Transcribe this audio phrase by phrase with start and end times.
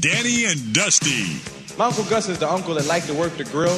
[0.00, 1.40] Danny and Dusty.
[1.76, 3.76] My Uncle Gus is the uncle that likes to work the grill.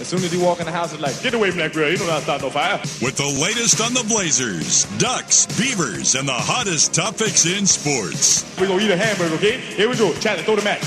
[0.00, 1.88] As soon as he walk in the house, it's like, get away from that grill.
[1.88, 2.78] You don't know how to start no fire.
[3.00, 8.44] With the latest on the Blazers, Ducks, Beavers, and the hottest topics in sports.
[8.58, 9.60] We're going to eat a hamburger, okay?
[9.60, 10.12] Here we go.
[10.14, 10.82] Chat, throw the match.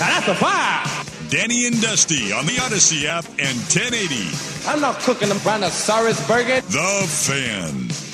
[0.00, 1.04] Now that's a fire.
[1.28, 4.66] Danny and Dusty on the Audacy app and 1080.
[4.66, 6.62] I'm not cooking a brontosaurus burger.
[6.62, 8.07] The Fan.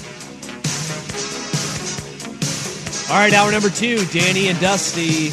[3.11, 5.29] All right, hour number two, Danny and Dusty.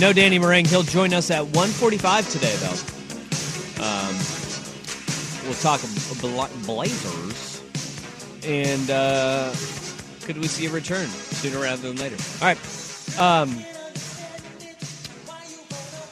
[0.00, 0.66] No Danny Marang.
[0.66, 3.84] He'll join us at 145 today, though.
[3.84, 4.16] Um,
[5.44, 5.80] we'll talk
[6.20, 7.62] Bla- Blazers.
[8.44, 9.54] And uh,
[10.22, 12.16] could we see a return sooner rather than later?
[12.40, 12.58] All right.
[13.18, 13.50] Um,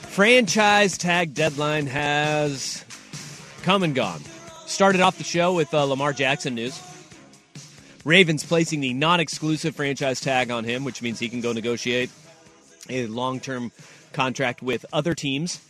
[0.08, 2.84] franchise tag deadline has
[3.62, 4.20] come and gone.
[4.66, 6.80] Started off the show with uh, Lamar Jackson news.
[8.04, 12.10] Ravens placing the non exclusive franchise tag on him, which means he can go negotiate
[12.88, 13.72] a long term
[14.12, 15.60] contract with other teams.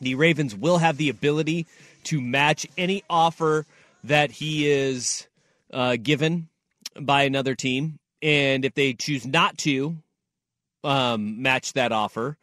[0.00, 1.66] The Ravens will have the ability
[2.04, 3.66] to match any offer
[4.04, 5.26] that he is
[5.72, 6.48] uh, given
[6.98, 7.98] by another team.
[8.22, 9.96] And if they choose not to
[10.82, 12.36] um, match that offer,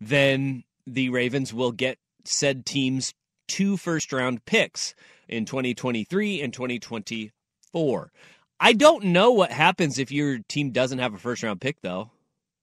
[0.00, 3.12] then the Ravens will get said teams
[3.48, 4.94] two first round picks
[5.28, 8.10] in 2023 and 2024.
[8.62, 12.10] I don't know what happens if your team doesn't have a first round pick, though.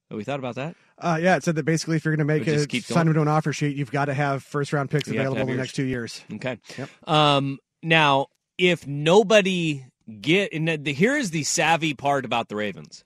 [0.10, 0.76] Have we thought about that?
[0.98, 3.16] Uh, yeah, it said that basically if you're going to make We'll a sign going.
[3.16, 5.54] to an offer sheet, you've got to have first round picks You available in the
[5.54, 5.60] yours.
[5.60, 6.22] next two years.
[6.34, 6.58] Okay.
[6.78, 6.90] Yep.
[7.08, 9.86] Um, now, if nobody
[10.22, 13.04] get, and the, here is the savvy part about the Ravens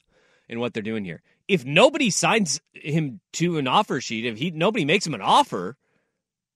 [0.48, 1.22] and what they're doing here.
[1.48, 5.76] If nobody signs him to an offer sheet, if he nobody makes him an offer,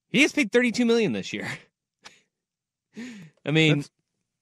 [0.09, 1.49] he gets paid thirty two million this year.
[3.45, 3.91] I mean, That's-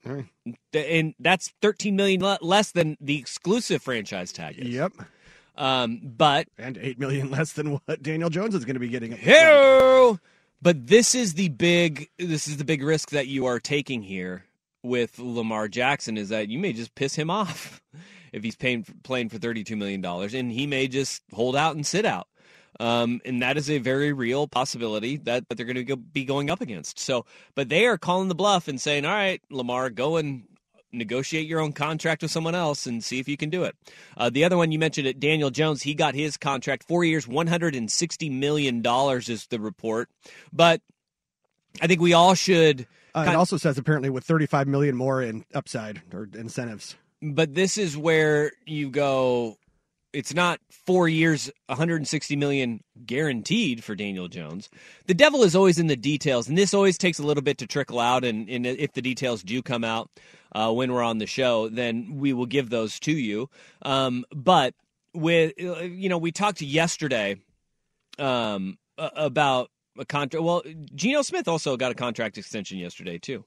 [0.06, 0.26] right.
[0.74, 4.70] and that's thirteen million less than the exclusive franchise tag is.
[4.70, 4.94] Yep.
[5.58, 9.12] Um, but And eight million less than what Daniel Jones is going to be getting.
[9.12, 10.20] Hello.
[10.62, 14.46] But this is the big this is the big risk that you are taking here
[14.84, 17.82] with Lamar Jackson is that you may just piss him off
[18.34, 21.76] if he's paying playing for thirty two million dollars, and he may just hold out
[21.76, 22.28] and sit out.
[22.80, 26.50] Um, and that is a very real possibility that, that they're going to be going
[26.50, 27.00] up against.
[27.00, 27.25] So,
[27.56, 30.44] but they are calling the bluff and saying, "All right, Lamar, go and
[30.91, 33.75] negotiate your own contract with someone else and see if you can do it."
[34.18, 37.28] Uh, the other one you mentioned, it Daniel Jones, he got his contract four years,
[37.28, 40.09] one hundred and sixty million dollars is the report.
[40.52, 40.81] But
[41.81, 42.88] I think we all should.
[43.14, 46.96] Uh, it also says apparently with 35 million more in upside or incentives.
[47.22, 49.58] but this is where you go
[50.16, 54.70] it's not four years 160 million guaranteed for daniel jones.
[55.08, 57.68] The devil is always in the details and this always takes a little bit to
[57.68, 60.09] trickle out and, and if the details do come out
[60.53, 63.50] uh, when we're on the show then we will give those to you.
[63.81, 64.74] Um, but
[65.14, 67.36] with uh, you know we talked yesterday
[68.18, 73.44] um, about a contract well geno smith also got a contract extension yesterday too.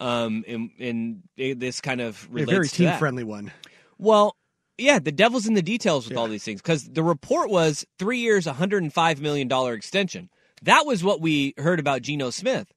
[0.00, 1.22] Um, and, and
[1.60, 3.52] this kind of A relates very team friendly one.
[3.98, 4.36] Well,
[4.78, 8.18] yeah, the devil's in the details with all these things because the report was three
[8.18, 10.30] years, $105 million extension.
[10.62, 12.72] That was what we heard about Geno Smith.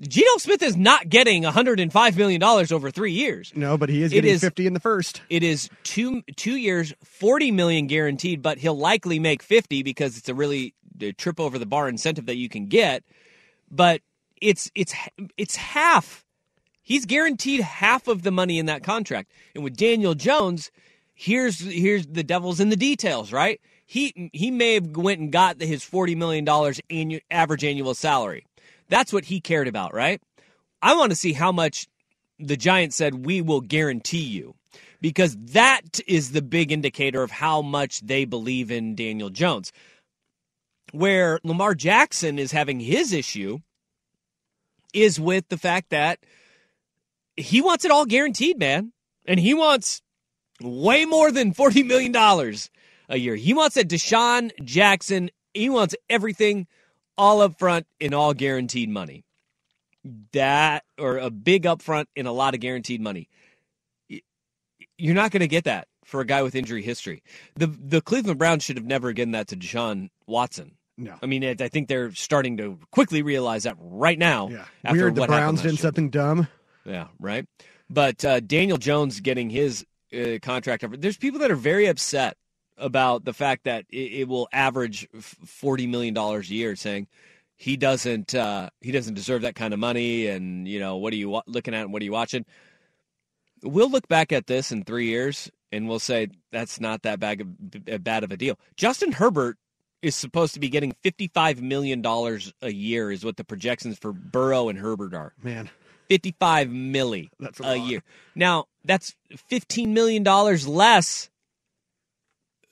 [0.00, 3.52] Geno Smith is not getting $105 million over three years.
[3.54, 5.22] No, but he is getting is- 50 in the first.
[5.30, 10.28] It is two two years, 40 million guaranteed, but he'll likely make fifty because it's
[10.28, 13.04] a really a trip over the bar incentive that you can get.
[13.70, 14.02] But
[14.40, 14.94] it's it's
[15.36, 16.24] it's half.
[16.82, 19.30] He's guaranteed half of the money in that contract.
[19.54, 20.70] And with Daniel Jones,
[21.20, 23.60] here's here's the devil's in the details, right?
[23.84, 28.46] He he may have went and got his forty million dollars annual average annual salary.
[28.88, 30.20] That's what he cared about, right?
[30.80, 31.86] I want to see how much
[32.38, 34.54] the Giants said we will guarantee you
[35.02, 39.72] because that is the big indicator of how much they believe in Daniel Jones.
[40.92, 43.58] Where Lamar Jackson is having his issue
[44.94, 46.18] is with the fact that
[47.36, 48.92] he wants it all guaranteed, man.
[49.26, 50.02] And he wants
[50.60, 52.14] way more than $40 million
[53.08, 53.34] a year.
[53.34, 55.30] He wants a Deshaun Jackson.
[55.54, 56.66] He wants everything
[57.18, 59.24] all up front and all guaranteed money.
[60.32, 63.28] That, or a big upfront and a lot of guaranteed money.
[64.96, 67.22] You're not going to get that for a guy with injury history.
[67.56, 70.72] The the Cleveland Browns should have never given that to Deshaun Watson.
[70.96, 71.14] No.
[71.22, 74.48] I mean, I think they're starting to quickly realize that right now.
[74.48, 74.64] Yeah.
[74.84, 76.48] after Weird the Browns did something dumb.
[76.84, 77.46] Yeah, right.
[77.88, 80.84] But uh, Daniel Jones getting his uh, contract.
[81.00, 82.36] There's people that are very upset
[82.76, 87.08] about the fact that it, it will average forty million dollars a year, saying
[87.56, 90.26] he doesn't uh, he doesn't deserve that kind of money.
[90.26, 91.82] And you know what are you looking at?
[91.82, 92.44] and What are you watching?
[93.62, 97.42] We'll look back at this in three years and we'll say that's not that bad
[97.42, 98.58] of, bad of a deal.
[98.76, 99.58] Justin Herbert
[100.00, 104.12] is supposed to be getting fifty-five million dollars a year, is what the projections for
[104.12, 105.34] Burrow and Herbert are.
[105.42, 105.68] Man,
[106.08, 108.02] 55 milli That's a a, year.
[108.34, 109.14] Now, that's
[109.48, 111.30] 15 million dollars less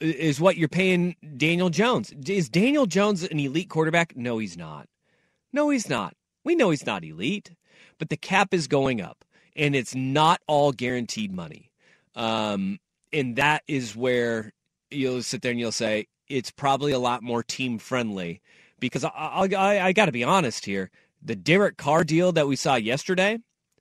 [0.01, 2.13] is what you're paying Daniel Jones.
[2.27, 4.17] Is Daniel Jones an elite quarterback?
[4.17, 4.89] No, he's not.
[5.53, 6.15] No, he's not.
[6.45, 7.51] We know he's not elite,
[7.99, 9.25] but the cap is going up
[9.57, 11.73] and it's not all guaranteed money.
[12.15, 12.79] Um,
[13.13, 14.53] and that is where
[14.91, 18.41] you'll sit there and you'll say it's probably a lot more team friendly
[18.79, 19.11] because I,
[19.57, 20.91] I, I got to be honest here.
[21.21, 23.39] The Derek Carr deal that we saw yesterday,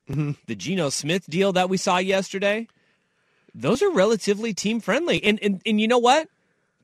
[0.07, 2.67] the Geno Smith deal that we saw yesterday,
[3.53, 5.23] those are relatively team friendly.
[5.23, 6.29] And, and and you know what?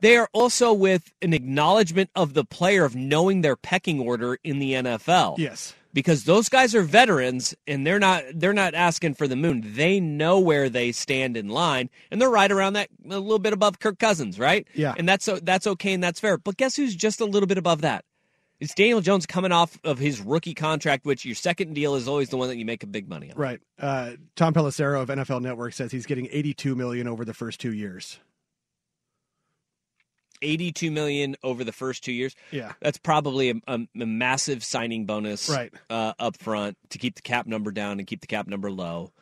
[0.00, 4.58] They are also with an acknowledgement of the player of knowing their pecking order in
[4.58, 5.72] the NFL yes.
[5.94, 9.62] because those guys are veterans and they're not they're not asking for the moon.
[9.64, 13.54] They know where they stand in line and they're right around that a little bit
[13.54, 14.66] above Kirk Cousins, right?
[14.74, 14.94] Yeah.
[14.98, 16.36] And that's that's okay and that's fair.
[16.36, 18.04] But guess who's just a little bit above that?
[18.64, 22.30] It's Daniel Jones coming off of his rookie contract, which your second deal is always
[22.30, 23.36] the one that you make a big money on.
[23.36, 23.60] Right.
[23.78, 27.74] Uh, Tom Pelissero of NFL Network says he's getting 82 million over the first two
[27.74, 28.18] years.
[30.40, 32.34] 82 million over the first two years.
[32.52, 32.72] Yeah.
[32.80, 35.72] That's probably a, a, a massive signing bonus Right.
[35.90, 39.12] uh, up front to keep the cap number down and keep the cap number low.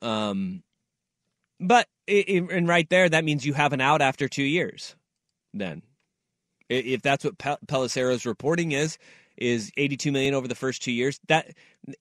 [0.00, 0.62] Um,
[1.60, 4.96] but i i and right there, that means you have an out after two years.
[5.52, 5.82] Then,
[6.68, 8.98] if that's what Pel- Pelissero's reporting is,
[9.36, 11.20] is 82 million over the first two years.
[11.28, 11.54] That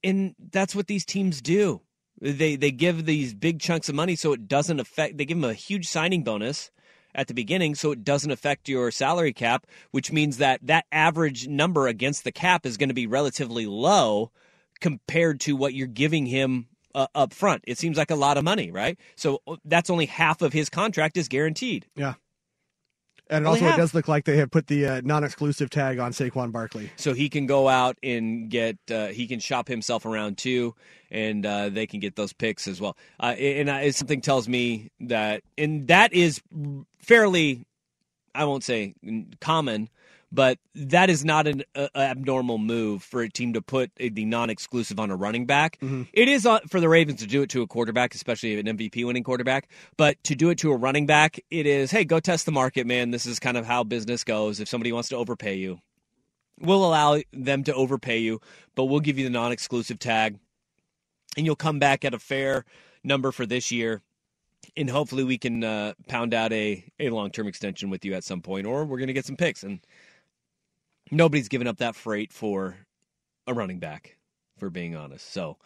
[0.04, 1.82] and that's what these teams do.
[2.22, 5.18] They they give these big chunks of money so it doesn't affect.
[5.18, 6.72] They give them a huge signing bonus
[7.14, 11.48] at the beginning so it doesn't affect your salary cap, which means that that average
[11.48, 14.32] number against the cap is going to be relatively low
[14.82, 17.64] compared to what you're giving him uh, up front.
[17.68, 18.98] It seems like a lot of money, right?
[19.16, 21.88] So uh, that's only half of his contract is guaranteed.
[21.96, 22.16] Yeah.
[23.30, 25.98] And Well, they also, it does look like they have put the uh, non-exclusive tag
[25.98, 26.92] on Saquon Barkley.
[26.96, 30.76] So he can go out and get uh, he can shop himself around too,
[31.10, 32.96] and uh, they can get those picks as well.
[33.20, 36.42] Uh, and uh, something tells me that, and that is
[37.00, 37.66] fairly,
[38.36, 38.94] I won't say
[39.42, 39.90] common,
[40.36, 45.00] but that is not an uh, abnormal move for a team to put the non-exclusive
[45.00, 45.78] on a running back.
[46.12, 49.06] It is uh, for the Ravens to do it to a quarterback, especially an MVP
[49.06, 49.70] winning quarterback.
[49.98, 52.86] But to do it to a running back, it is hey, go test the market,
[52.86, 53.12] man.
[53.12, 54.60] This is kind of how business goes.
[54.60, 55.80] If somebody wants to overpay you,
[56.60, 58.42] we'll allow them to overpay you,
[58.76, 60.38] but we'll give you the non-exclusive tag,
[61.38, 62.66] and you'll come back at a fair
[63.04, 64.02] number for this year.
[64.76, 68.24] And hopefully we can uh, pound out a, a long term extension with you at
[68.26, 69.64] some point, or we're going to get some picks.
[69.64, 69.80] And
[71.12, 72.78] nobody's given up that freight for
[73.48, 74.18] a running back,
[74.58, 75.32] for being honest.
[75.32, 75.58] So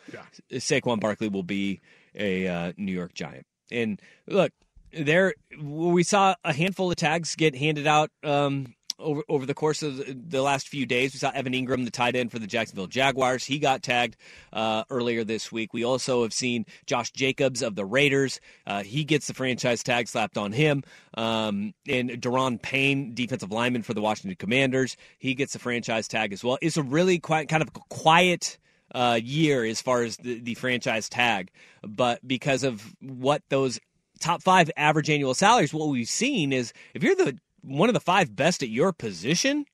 [0.51, 1.81] Saquon Barkley will be
[2.15, 3.45] a uh, New York Giant.
[3.71, 4.51] And look,
[4.91, 9.83] there we saw a handful of tags get handed out um, over over the course
[9.83, 9.97] of
[10.29, 11.13] the- last few days.
[11.13, 13.45] We saw Evan Engram, the tight end for the Jacksonville Jaguars.
[13.45, 14.15] He got tagged
[14.53, 15.73] uh, earlier this week.
[15.73, 18.39] We also have seen Josh Jacobs of the Raiders.
[18.65, 20.83] Uh, he gets the franchise tag slapped on him.
[21.15, 26.33] Um, and Daron Payne, defensive lineman for the Washington Commanders, he gets the franchise tag
[26.33, 26.57] as well.
[26.61, 28.57] It's a really quite kind of quiet
[28.93, 31.51] uh, year as far as the, the franchise tag,
[31.83, 33.79] but because of what those
[34.19, 37.99] top five average annual salaries, what we've seen is if you're the one of the
[37.99, 39.65] five best at your position,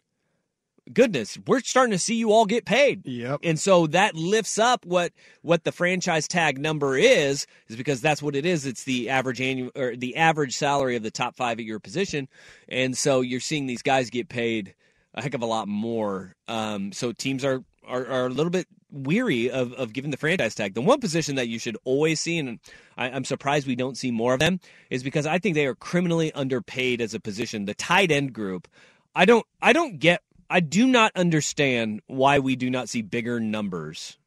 [0.94, 3.06] goodness, we're starting to see you all get paid.
[3.06, 3.40] Yep.
[3.44, 5.12] And so that lifts up what
[5.42, 8.66] what the franchise tag number is, is because that's what it is.
[8.66, 12.28] It's the average annual or the average salary of the top five at your position.
[12.68, 14.76] And so you're seeing these guys get paid
[15.14, 16.36] a heck of a lot more.
[16.48, 20.56] Um, so teams are, are are a little bit weary of, of giving the franchise
[20.56, 20.74] tag.
[20.74, 22.60] The one position that you should always see, and
[22.98, 24.60] I, I'm surprised we don't see more of them,
[24.90, 27.66] is because I think they are criminally underpaid as a position.
[27.66, 28.68] The tight end group,
[29.16, 33.40] I don't I don't get I do not understand why we do not see bigger
[33.40, 34.18] numbers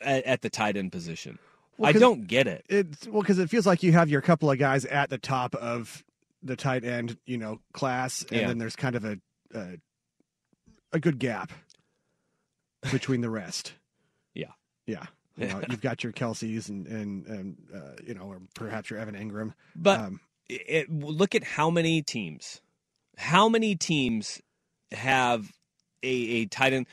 [0.00, 1.38] at, at the tight end position.
[1.76, 2.64] Well, I don't get it.
[2.68, 5.54] It's well because it feels like you have your couple of guys at the top
[5.54, 6.04] of
[6.42, 8.46] the tight end, you know, class, and Yeah.
[8.48, 9.18] then there's kind of a,
[9.54, 9.78] a
[10.92, 11.52] a good gap
[12.90, 13.72] between the rest.
[14.32, 14.52] Yeah.
[14.86, 15.06] Yeah.
[15.36, 18.98] You know, you've got your Kelces and and, and uh, you know, or perhaps your
[18.98, 19.54] Evan Engram.
[19.74, 22.60] But Um, it, look at how many teams,
[23.16, 24.40] how many teams
[24.92, 25.52] have
[26.02, 26.86] a, a tight end.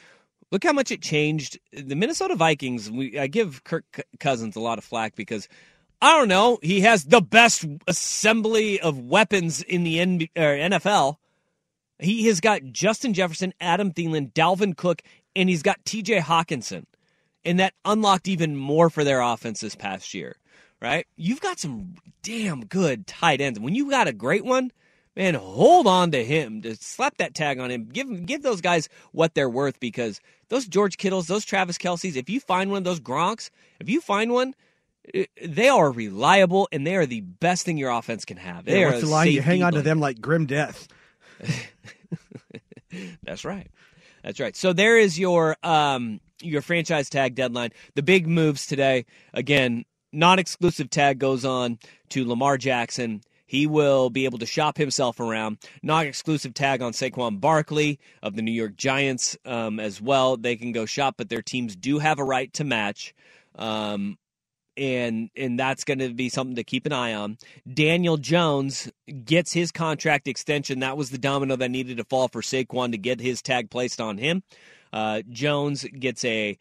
[0.51, 1.59] Look how much it changed.
[1.73, 2.89] The Minnesota Vikings.
[2.89, 5.47] We I give Kirk Cousins a lot of flack because
[6.01, 6.57] I don't know.
[6.61, 11.17] He has the best assembly of weapons in the NFL.
[11.99, 15.01] He has got Justin Jefferson, Adam Thielen, Dalvin Cook,
[15.37, 16.19] and he's got T.J.
[16.19, 16.85] Hockenson,
[17.45, 20.35] and that unlocked even more for their offense this past year.
[20.81, 21.07] Right?
[21.15, 23.59] You've got some damn good tight ends.
[23.59, 24.71] When you got a great one,
[25.15, 26.61] man, hold on to him.
[26.61, 27.85] Just slap that tag on him.
[27.85, 32.29] Give give those guys what they're worth because those George Kittles, those Travis Kelces, if
[32.29, 34.53] you find one of those Gronks, if you find one,
[35.13, 38.65] eh, they are reliable and they are the best thing your offense can have.
[38.65, 39.31] They yeah, are the line?
[39.31, 40.87] You hang on to them like grim death.
[43.23, 43.67] That's right.
[44.27, 44.57] That's right.
[44.57, 47.69] So there is your um your franchise tag deadline.
[47.95, 49.05] The big moves today.
[49.33, 51.79] Again, non-exclusive tag goes on
[52.09, 53.21] to Lamar Jackson.
[53.45, 55.59] He will be able to shop himself around.
[55.81, 60.35] Non-exclusive tag on Saquon Barkley of the New York Giants um, as well.
[60.35, 63.15] They can go shop, but their teams do have a right to match.
[63.55, 64.17] Um,
[64.77, 67.37] and and that's going to be something to keep an eye on.
[67.71, 68.91] Daniel Jones
[69.25, 70.79] gets his contract extension.
[70.79, 73.99] That was the domino that needed to fall for Saquon to get his tag placed
[73.99, 74.43] on him.
[74.93, 76.57] Uh, Jones gets a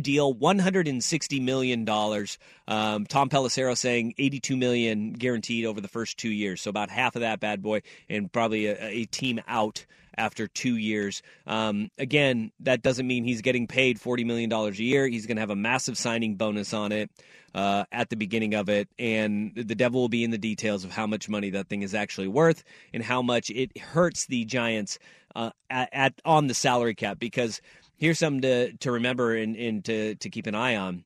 [0.00, 2.38] deal, one hundred and sixty million dollars.
[2.66, 7.16] Um, Tom Pelissero saying 82 million guaranteed over the first two years, so about half
[7.16, 9.84] of that bad boy, and probably a, a team out
[10.16, 11.22] after two years.
[11.46, 15.06] Um, again, that doesn't mean he's getting paid $40 million a year.
[15.06, 17.10] He's going to have a massive signing bonus on it
[17.54, 18.88] uh, at the beginning of it.
[18.98, 21.94] And the devil will be in the details of how much money that thing is
[21.94, 22.62] actually worth
[22.92, 24.98] and how much it hurts the Giants
[25.34, 27.18] uh, at, at on the salary cap.
[27.18, 27.60] Because
[28.00, 31.04] here's something to, to remember and, and to, to keep an eye on.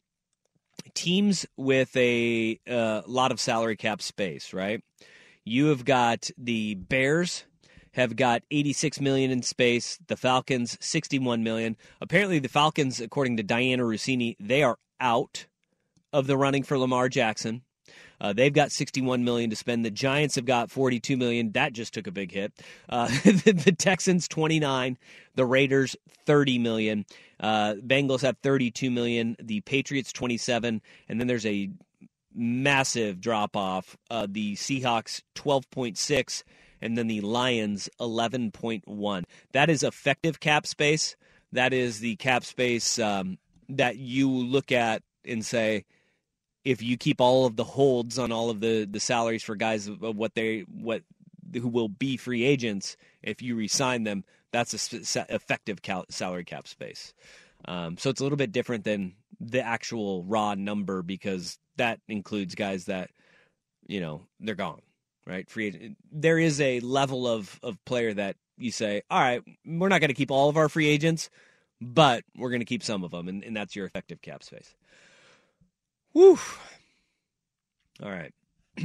[0.95, 4.83] Teams with a uh, lot of salary cap space, right?
[5.45, 7.45] You have got the Bears
[7.95, 9.99] have got 86 million in space.
[10.09, 11.77] The Falcons 61 million.
[12.01, 15.47] Apparently, the Falcons, according to Dianna Russini, they are out
[16.13, 17.63] of the running for Lamar Jackson.
[18.21, 19.85] Uh, they've got 61 million to spend.
[19.85, 21.53] The Giants have got 42 million.
[21.53, 22.53] That just took a big hit.
[22.89, 24.99] Uh, the, the Texans 29.
[25.35, 27.07] The Raiders 30 million.
[27.41, 29.37] Uh, Bengals have 32 million.
[29.41, 30.81] The Patriots 27.
[31.09, 31.71] And then there's a
[32.35, 33.97] massive drop off.
[34.11, 36.43] Uh, the Seahawks 12.6
[36.85, 39.25] and then the Lions 11.1.
[39.53, 41.17] That is effective cap space.
[41.53, 43.39] That is the cap space um,
[43.71, 45.85] that you look at and say,
[46.65, 49.89] if you keep all of the holds on all of the, the salaries for guys
[49.89, 51.03] of what they what
[51.53, 56.67] who will be free agents, if you resign them, that's a effective cal- salary cap
[56.67, 57.13] space.
[57.67, 62.55] Um, so it's a little bit different than the actual raw number because that includes
[62.55, 63.11] guys that
[63.87, 64.81] you know they're gone
[65.27, 65.49] right?
[65.49, 65.97] Free agent.
[66.13, 70.09] There is a level of of player that you say, all right, we're not going
[70.09, 71.31] to keep all of our free agents,
[71.81, 74.75] but we're going to keep some of them, and, and that's your effective cap space.
[76.15, 76.39] Woo.
[78.03, 78.33] All right,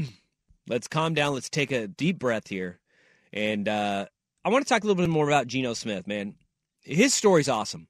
[0.67, 1.33] let's calm down.
[1.33, 2.79] Let's take a deep breath here,
[3.31, 4.05] and uh,
[4.43, 6.07] I want to talk a little bit more about Geno Smith.
[6.07, 6.35] Man,
[6.81, 7.87] his story's awesome.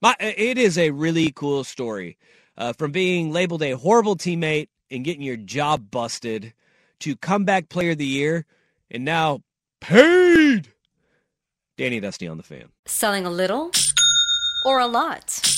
[0.00, 2.18] My, it is a really cool story.
[2.56, 6.52] Uh, from being labeled a horrible teammate and getting your job busted
[7.00, 8.46] to comeback player of the year
[8.90, 9.42] and now
[9.80, 10.72] paid.
[11.76, 12.64] Danny Dusty on the fan.
[12.86, 13.70] Selling a little
[14.64, 15.57] or a lot?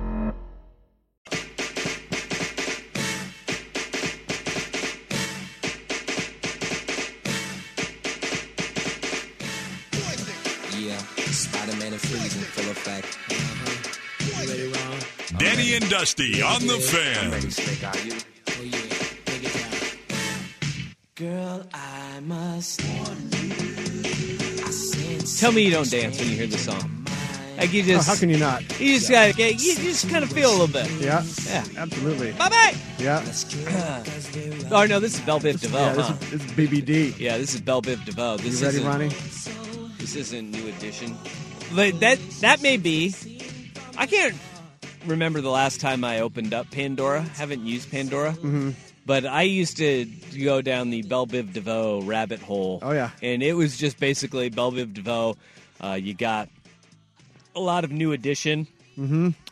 [12.71, 13.17] effect.
[13.29, 14.47] Uh-huh.
[14.47, 14.99] Ready, Ron?
[15.37, 17.31] Danny and Dusty on the fan.
[17.31, 18.79] Oh yeah,
[19.25, 19.71] take it down.
[21.15, 22.81] Girl, I must.
[22.81, 22.87] I
[25.39, 26.97] Tell me you don't dance when you hear the song.
[27.57, 28.61] Like you Oh, just, how can you not?
[28.79, 30.89] you just gotta, get- you just kind of feel a little bit.
[30.99, 31.63] Yeah, Yeah.
[31.77, 32.31] absolutely.
[32.33, 32.75] Bye bye.
[32.99, 33.23] Yeah,
[34.71, 35.77] Oh no, this is Bell Biv DeVoe.
[35.79, 35.93] yeah.
[35.93, 36.13] This huh?
[36.21, 37.19] is, this is BBD.
[37.19, 38.33] Yeah, this is Bell Biv DeVoe.
[38.37, 39.09] You This ready, isn't, Ronnie?
[39.99, 41.15] This isn't New Edition.
[41.75, 43.13] But that that may be.
[43.97, 44.35] I can't
[45.05, 47.21] remember the last time I opened up Pandora.
[47.21, 48.31] Haven't used Pandora.
[48.33, 48.71] Mm-hmm.
[49.05, 50.05] But I used to
[50.43, 52.79] go down the Bell Biv DeVoe rabbit hole.
[52.83, 53.09] Oh, yeah.
[53.21, 55.37] and it was just basically Bell Biv DeVoe.
[55.83, 56.49] Uh, you got
[57.55, 58.67] a lot of New Edition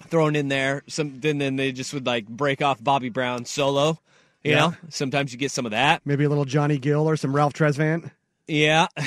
[0.10, 0.84] thrown in there.
[0.88, 3.98] Some then then they just would like break off Bobby Brown solo.
[4.44, 4.60] You Yeah.
[4.60, 6.02] know, sometimes you get some of that.
[6.06, 8.12] Maybe a little Johnny Gill or some Ralph Tresvant.
[8.48, 8.88] Yeah.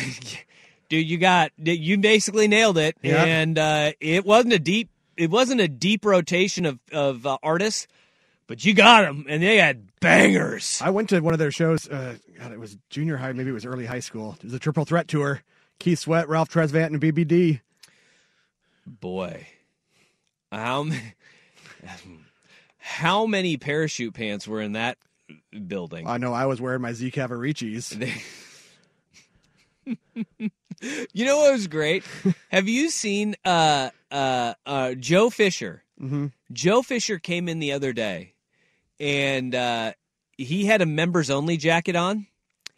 [0.92, 2.98] Dude, you got you basically nailed it.
[3.00, 3.24] Yeah.
[3.24, 7.86] And uh, it wasn't a deep it wasn't a deep rotation of of uh, artists,
[8.46, 10.82] but you got them and they had bangers.
[10.84, 11.88] I went to one of their shows.
[11.88, 14.36] Uh, God, it was junior high, maybe it was early high school.
[14.40, 15.40] It was a triple threat tour.
[15.78, 17.60] Keith Sweat, Ralph Tresvant, and BBD.
[18.86, 19.46] Boy.
[20.52, 20.92] How m-
[22.76, 24.98] how many parachute pants were in that
[25.66, 26.06] building?
[26.06, 27.96] I know I was wearing my Z Cavariccis.
[31.12, 32.02] You know what was great?
[32.50, 35.84] Have you seen uh uh uh Joe Fisher?
[36.00, 36.26] Mm-hmm.
[36.52, 38.34] Joe Fisher came in the other day
[38.98, 39.92] and uh
[40.36, 42.26] he had a members only jacket on.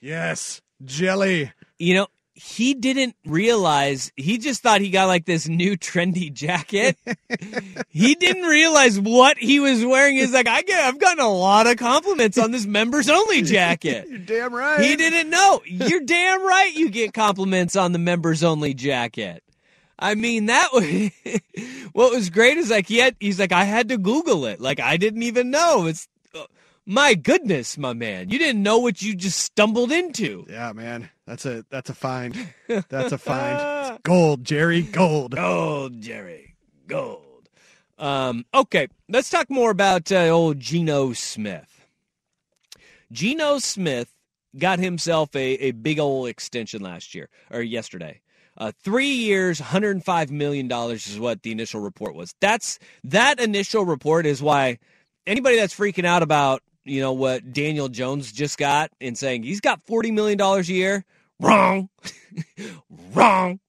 [0.01, 1.53] Yes, jelly.
[1.79, 6.97] You know, he didn't realize he just thought he got like this new trendy jacket.
[7.89, 10.17] he didn't realize what he was wearing.
[10.17, 14.07] He's like, I get I've gotten a lot of compliments on this members only jacket.
[14.11, 14.81] You're damn right.
[14.81, 15.63] He didn't know.
[15.65, 19.45] You're damn right you get compliments on the members only jacket.
[19.97, 21.11] I mean that was
[21.93, 24.61] what was great is like he had he's like I had to Google it.
[24.61, 25.87] Like I didn't even know.
[25.87, 26.09] It's
[26.87, 28.31] my goodness, my man.
[28.31, 30.47] You didn't know what you just stumbled into.
[30.49, 31.11] Yeah, man.
[31.27, 32.49] That's a that's a find.
[32.89, 33.93] That's a find.
[33.93, 34.83] It's gold, Jerry.
[34.83, 35.35] Gold.
[35.35, 36.57] Gold, Jerry.
[36.87, 37.49] Gold.
[37.99, 41.87] Um, okay, let's talk more about uh, old Geno Smith.
[43.13, 44.11] Geno Smith
[44.59, 48.21] got himself a, a big old extension last year or yesterday.
[48.57, 52.35] Uh, three years, $105 million is what the initial report was.
[52.41, 54.79] That's that initial report is why
[55.27, 59.61] anybody that's freaking out about you know what Daniel Jones just got and saying he's
[59.61, 61.05] got $40 million a year,
[61.41, 61.89] wrong,
[63.15, 63.61] wrong.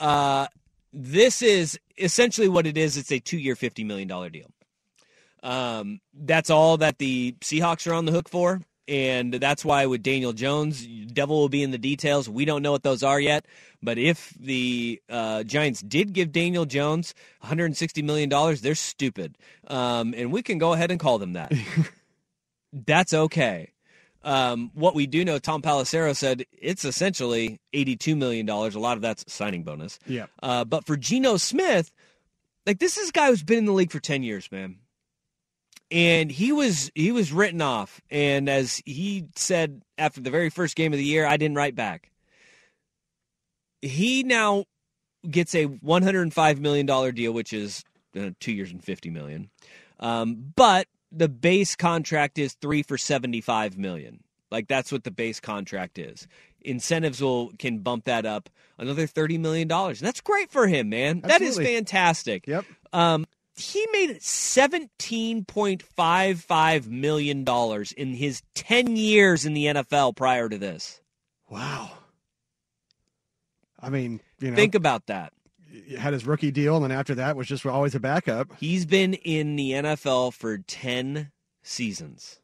[0.00, 0.46] Uh,
[0.92, 2.96] this is essentially what it is.
[2.96, 4.50] It's a two-year, fifty million dollar deal.
[5.42, 10.02] Um, that's all that the Seahawks are on the hook for, and that's why with
[10.02, 12.28] Daniel Jones, devil will be in the details.
[12.28, 13.46] We don't know what those are yet,
[13.82, 19.36] but if the uh, Giants did give Daniel Jones 160 million dollars, they're stupid,
[19.68, 21.52] um, and we can go ahead and call them that.
[22.72, 23.72] that's okay.
[24.22, 28.48] Um, what we do know, Tom Pelissero said it's essentially $82 million.
[28.48, 29.98] A lot of that's signing bonus.
[30.06, 30.26] Yeah.
[30.42, 31.92] Uh, but for Geno Smith,
[32.66, 34.76] like this is a guy who's been in the league for 10 years, man.
[35.90, 38.02] And he was he was written off.
[38.10, 41.74] And as he said after the very first game of the year, I didn't write
[41.74, 42.10] back.
[43.80, 44.64] He now
[45.30, 47.84] gets a $105 million deal, which is
[48.18, 49.48] uh, two years and 50 million.
[50.00, 54.22] Um, but the base contract is three for 75 million.
[54.50, 56.26] Like that's what the base contract is.
[56.60, 60.00] Incentives will can bump that up another 30 million dollars.
[60.00, 61.20] That's great for him, man.
[61.20, 62.46] That is fantastic.
[62.46, 62.64] Yep.
[62.92, 70.58] Um, he made 17.55 million dollars in his 10 years in the NFL prior to
[70.58, 71.00] this.
[71.48, 71.92] Wow.
[73.80, 75.32] I mean, you know, Think about that.
[75.98, 78.48] Had his rookie deal, and then after that was just always a backup.
[78.58, 81.30] He's been in the NFL for 10
[81.62, 82.40] seasons.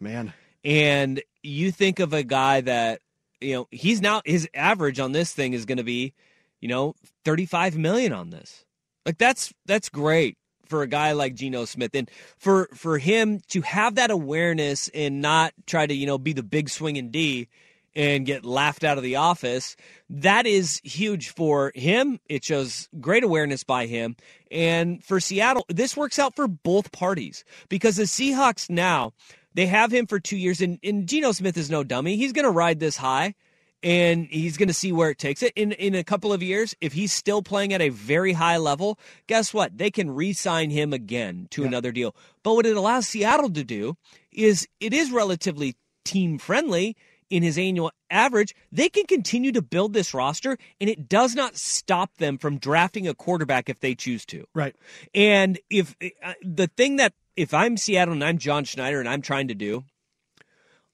[0.00, 0.32] Man,
[0.64, 3.00] And you think of a guy that,
[3.40, 6.14] you know, he's now his average on this thing is going to be,
[6.60, 8.64] you know, 35 million on this.
[9.06, 13.60] Like that's that's great for a guy like Geno Smith and for for him to
[13.62, 17.48] have that awareness and not try to, you know, be the big swing swinging D
[17.96, 19.76] and get laughed out of the office.
[20.10, 22.20] That is huge for him.
[22.28, 24.16] It shows great awareness by him.
[24.50, 29.12] And for Seattle, this works out for both parties because the Seahawks now,
[29.54, 32.16] they have him for two years, and, and Geno Smith is no dummy.
[32.16, 33.34] He's going to ride this high.
[33.82, 36.74] And he's going to see where it takes it in in a couple of years.
[36.80, 39.76] If he's still playing at a very high level, guess what?
[39.76, 42.16] They can re-sign him again to another deal.
[42.42, 43.98] But what it allows Seattle to do
[44.32, 46.96] is it is relatively team friendly
[47.30, 51.56] in his annual average, they can continue to build this roster, and it does not
[51.56, 54.44] stop them from drafting a quarterback if they choose to.
[54.54, 54.74] right?
[55.14, 59.22] And if uh, the thing that if I'm Seattle and I'm John Schneider and I'm
[59.22, 59.84] trying to do,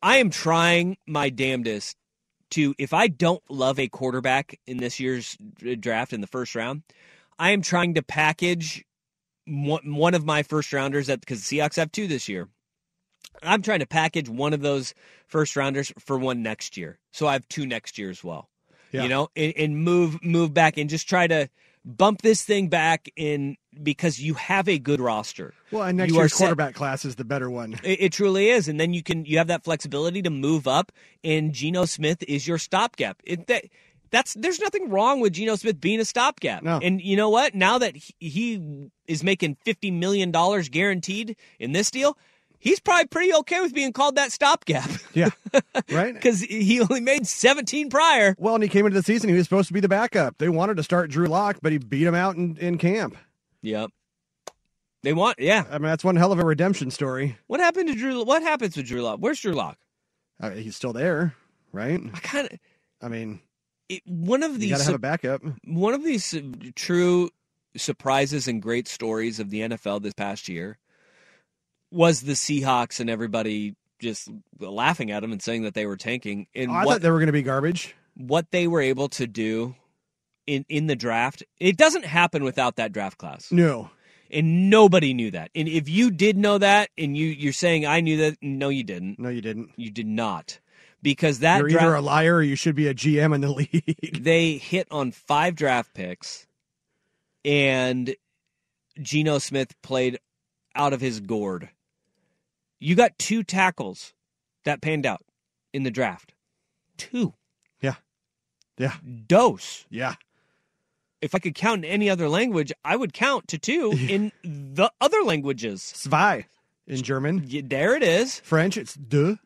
[0.02, 1.96] I am trying my damnedest
[2.52, 5.36] to if I don't love a quarterback in this year's
[5.78, 6.82] draft in the first round,
[7.38, 8.84] I am trying to package
[9.46, 12.48] one, of my first rounders that because the Seahawks have two this year.
[13.42, 14.94] I'm trying to package one of those
[15.26, 18.48] first rounders for one next year, so I have two next year as well.
[18.92, 19.04] Yeah.
[19.04, 21.48] You know, and, and move move back and just try to
[21.84, 25.54] bump this thing back in because you have a good roster.
[25.70, 27.74] Well, and next You year's set- quarterback class is the better one.
[27.84, 30.92] It, it truly is, and then you can you have that flexibility to move up,
[31.22, 33.20] and Geno Smith is your stopgap.
[33.24, 33.64] It, that
[34.10, 36.64] that's there's nothing wrong with Geno Smith being a stopgap.
[36.64, 36.80] No.
[36.82, 37.54] And you know what?
[37.54, 42.18] Now that he, he is making fifty million dollars guaranteed in this deal,
[42.60, 45.30] he's probably pretty okay with being called that stopgap Yeah,
[45.90, 46.14] right.
[46.14, 48.36] because he only made seventeen prior.
[48.38, 49.28] Well, and he came into the season.
[49.30, 50.38] He was supposed to be the backup.
[50.38, 53.16] They wanted to start Drew Lock, but he beat him out in, in camp.
[53.62, 53.90] Yep.
[55.02, 55.64] They want, yeah.
[55.70, 57.38] I mean, that's one hell of a redemption story.
[57.46, 58.22] What happened to Drew?
[58.22, 59.18] What happens with Drew Lock?
[59.18, 59.78] Where's Drew Lock?
[60.38, 61.34] Uh, he's still there,
[61.72, 62.00] right?
[62.14, 62.58] I kind of
[63.02, 63.40] I mean,
[64.04, 65.40] one of you these got to have a backup.
[65.64, 66.40] one of these uh,
[66.76, 67.30] true
[67.76, 70.76] surprises and great stories of the NFL this past year
[71.90, 76.46] was the Seahawks and everybody just laughing at them and saying that they were tanking
[76.54, 77.94] and Oh, I what thought they were going to be garbage.
[78.14, 79.74] what they were able to do
[80.46, 81.42] in in the draft.
[81.58, 83.52] It doesn't happen without that draft class.
[83.52, 83.90] No,
[84.30, 85.50] And nobody knew that.
[85.54, 88.84] And if you did know that and you you're saying I knew that, no you
[88.84, 89.18] didn't.
[89.18, 89.70] no, you didn't.
[89.76, 90.58] You did not.
[91.02, 93.50] Because that You're draft either a liar or you should be a GM in the
[93.50, 94.18] league.
[94.22, 96.46] they hit on five draft picks,
[97.44, 98.14] and
[99.00, 100.18] Geno Smith played
[100.74, 101.70] out of his gourd.
[102.80, 104.14] You got two tackles
[104.64, 105.22] that panned out
[105.72, 106.32] in the draft.
[106.96, 107.34] Two.
[107.80, 107.96] yeah,
[108.78, 108.94] yeah,
[109.26, 109.86] Dose.
[109.90, 110.14] yeah.
[111.20, 114.90] If I could count in any other language, I would count to two in the
[115.00, 115.82] other languages.
[115.82, 116.46] Zwei
[116.86, 117.44] in German.
[117.46, 118.40] Yeah, there it is.
[118.40, 119.38] French, it's de.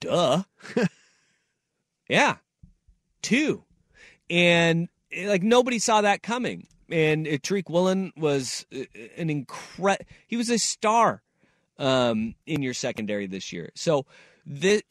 [0.00, 0.44] Duh.
[2.08, 2.36] yeah.
[3.22, 3.64] Two.
[4.30, 6.68] And eh, like nobody saw that coming.
[6.90, 8.84] And uh, Tariq Woolen was uh,
[9.16, 11.22] an incredible, he was a star
[11.78, 13.70] um, in your secondary this year.
[13.74, 14.06] So
[14.46, 14.82] the,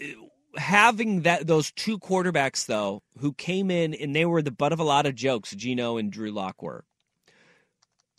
[0.56, 4.80] having that those two quarterbacks though who came in and they were the butt of
[4.80, 6.86] a lot of jokes, Geno and Drew Lock were.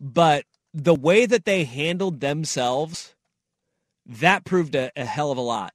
[0.00, 3.14] But the way that they handled themselves,
[4.06, 5.72] that proved a, a hell of a lot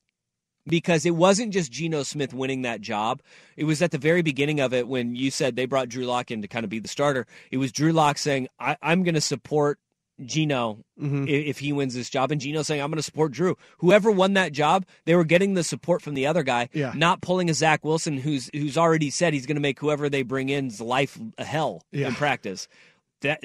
[0.66, 3.22] because it wasn't just Geno Smith winning that job.
[3.58, 6.32] It was at the very beginning of it when you said they brought Drew Lock
[6.32, 7.28] in to kind of be the starter.
[7.52, 9.80] It was Drew Lock saying, I, I'm going to support
[10.24, 11.28] Geno Mhm.
[11.28, 13.58] i- if he wins this job, and Geno saying, I'm going to support Drew.
[13.80, 16.94] Whoever won that job, they were getting the support from the other guy, Yeah.
[16.96, 20.22] not pulling a Zach Wilson who's who's already said he's going to make whoever they
[20.24, 22.08] bring in's life a hell Yeah.
[22.10, 22.68] in practice.
[23.22, 23.44] That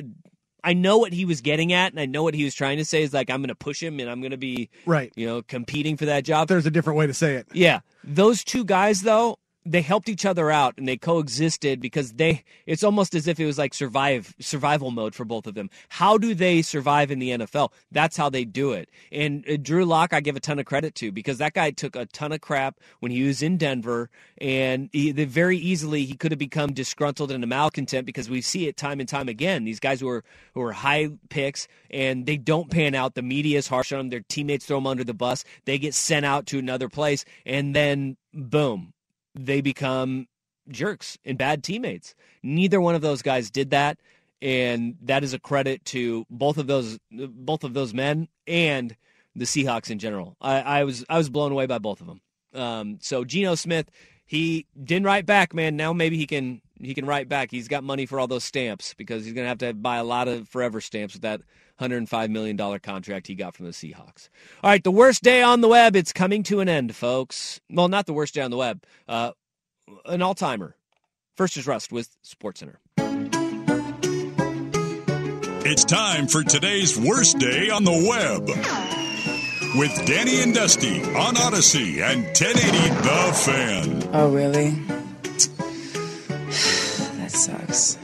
[0.65, 2.85] I know what he was getting at, and I know what he was trying to
[2.85, 5.13] say is like I'm going to push him, and I'm going to be Right.
[5.17, 6.49] you know competing for that job.
[6.49, 7.47] There's a different way to say it.
[7.53, 7.81] Yeah.
[8.05, 12.83] Those two guys though, they helped each other out and they coexisted because they it's
[12.83, 15.69] almost as if it was like survive survival mode for both of them.
[15.89, 17.73] How do they survive in the NFL?
[17.93, 18.89] That's how they do it.
[19.13, 21.97] And uh, Drew Lock I give a ton of credit to because that guy took
[21.97, 26.33] a ton of crap when he was in Denver and he, very easily he could
[26.33, 29.65] have become disgruntled and a malcontent because we see it time and time again.
[29.65, 33.15] These guys who are who are high picks and they don't pan out.
[33.15, 34.09] The media is harsh on them.
[34.09, 35.45] Their teammates throw them under the bus.
[35.67, 38.93] They get sent out to another place and then boom,
[39.39, 40.27] they become
[40.69, 42.15] jerks and bad teammates.
[42.43, 43.99] Neither one of those guys did that,
[44.43, 48.97] and that is a credit to both of those both of those men and
[49.35, 50.37] the Seahawks in general.
[50.41, 52.21] I, I was I was blown away by both of them.
[52.55, 53.91] Um, so Geno Smith,
[54.27, 55.77] he didn't write back, man.
[55.77, 57.51] Now maybe he can he can write back.
[57.51, 60.29] He's got money for all those stamps because he's to have to buy a lot
[60.29, 61.41] of forever stamps with that
[61.81, 64.29] $105 million contract he got from the Seahawks.
[64.63, 65.97] All right, the worst day on the web.
[65.97, 67.61] It's coming to an end, folks.
[67.71, 68.83] Well, not the worst day on the web.
[69.07, 69.33] Uh,
[70.05, 70.77] an all timer.
[71.37, 72.77] First is Rust with SportsCenter.
[75.71, 78.49] It's time for today's worst day on the web.
[79.79, 84.09] With Danny and Dusty on Audacy and 1080 The Fan.
[84.15, 84.71] Oh, really?
[87.19, 87.99] that sucks.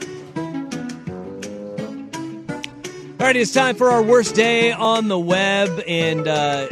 [3.25, 5.81] All right, it's time for our worst day on the web.
[5.87, 6.67] And uh,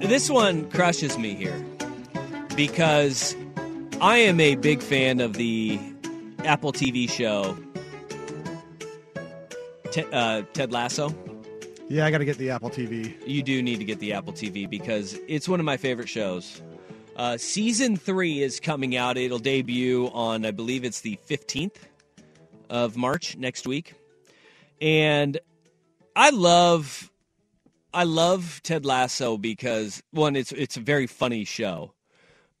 [0.00, 1.64] this one crushes me here
[2.54, 3.34] because
[3.98, 5.80] I am a big fan of the
[6.44, 7.56] Apple TV show
[9.90, 11.08] Te- uh, Ted Lasso.
[11.88, 13.14] Yeah, I got to get the Apple TV.
[13.26, 16.60] You do need to get the Apple TV because it's one of my favorite shows.
[17.16, 19.16] Uh, season three is coming out.
[19.16, 21.76] It'll debut on, I believe it's the 15th
[22.68, 23.94] of March next week.
[24.82, 25.40] And
[26.18, 27.12] I love
[27.94, 31.94] I love Ted Lasso because one, it's it's a very funny show.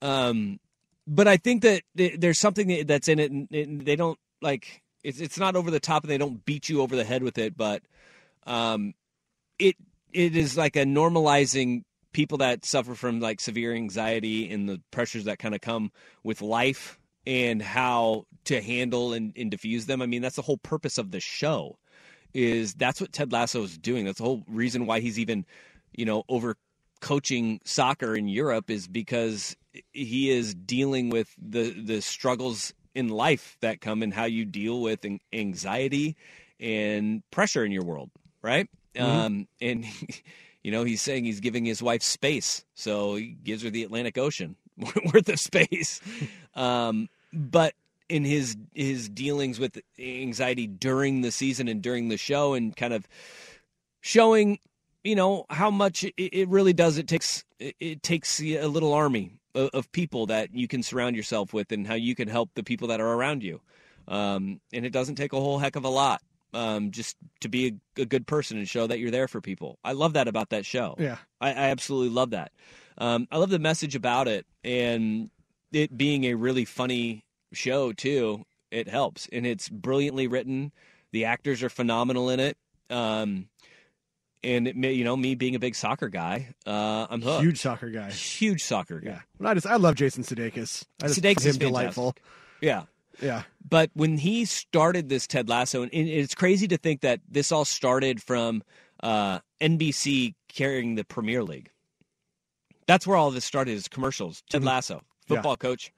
[0.00, 0.60] Um,
[1.08, 3.48] but I think that there's something that's in it, and,
[3.84, 6.94] they don't like it's it's not over the top, and they don't beat you over
[6.94, 7.56] the head with it.
[7.56, 7.82] But
[8.46, 8.94] um,
[9.58, 9.74] it
[10.12, 15.24] it is like a normalizing people that suffer from like severe anxiety and the pressures
[15.24, 15.90] that kind of come
[16.22, 20.00] with life and how to handle and, and diffuse them.
[20.00, 21.76] I mean, that's the whole purpose of the show
[22.34, 24.04] is that's what Ted Lasso is doing.
[24.04, 25.44] That's the whole reason why he's even,
[25.92, 26.56] you know, over
[27.00, 29.56] coaching soccer in Europe is because
[29.92, 34.80] he is dealing with the the struggles in life that come and how you deal
[34.80, 36.16] with anxiety
[36.58, 38.10] and pressure in your world,
[38.42, 38.68] right?
[38.94, 39.06] Mm-hmm.
[39.06, 39.86] Um, and
[40.62, 44.18] you know, he's saying he's giving his wife space, so he gives her the Atlantic
[44.18, 44.56] Ocean
[45.12, 46.00] worth of space.
[46.54, 47.74] Um, but
[48.08, 52.92] in his his dealings with anxiety during the season and during the show and kind
[52.92, 53.06] of
[54.00, 54.58] showing
[55.04, 56.98] you know how much it, it really does.
[56.98, 61.16] It takes it, it takes a little army of, of, people that you can surround
[61.16, 63.60] yourself with and how you can help the people that are around you.
[64.06, 66.22] Um, and it doesn't take a whole heck of a lot
[66.54, 69.78] um, just to be a, a, good person and show that you're there for people.
[69.84, 70.96] I love that about that show.
[70.98, 71.18] Yeah.
[71.40, 72.52] I, I absolutely love that.
[72.96, 75.30] Um, i love the message about it and
[75.72, 80.72] it being a really funny show too, it helps, and it's brilliantly written.
[81.12, 82.56] The actors are phenomenal in it.
[82.90, 83.48] Um,
[84.44, 87.42] and it may, you know, me being a big soccer guy, uh, I'm hooked.
[87.42, 88.10] Huge soccer guy.
[88.10, 89.22] Huge soccer guy.
[89.40, 89.48] Yeah.
[89.48, 90.84] I just I love Jason Sudeikis.
[91.02, 92.14] I just Sudeikis is delightful.
[92.60, 92.84] Yeah.
[93.20, 93.42] Yeah.
[93.68, 97.64] But when he started this Ted Lasso, and it's crazy to think that this all
[97.64, 98.62] started from
[99.02, 101.70] uh, NBC carrying the Premier League.
[102.86, 104.42] That's where all this started is commercials.
[104.48, 104.68] Ted Mm-hmm.
[104.68, 105.56] Lasso, football yeah.
[105.56, 105.92] coach,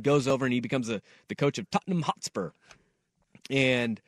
[0.00, 2.50] goes over and he becomes a, the coach of Tottenham Hotspur.
[3.50, 4.00] And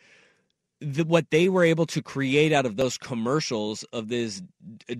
[0.80, 4.42] the, what they were able to create out of those commercials of this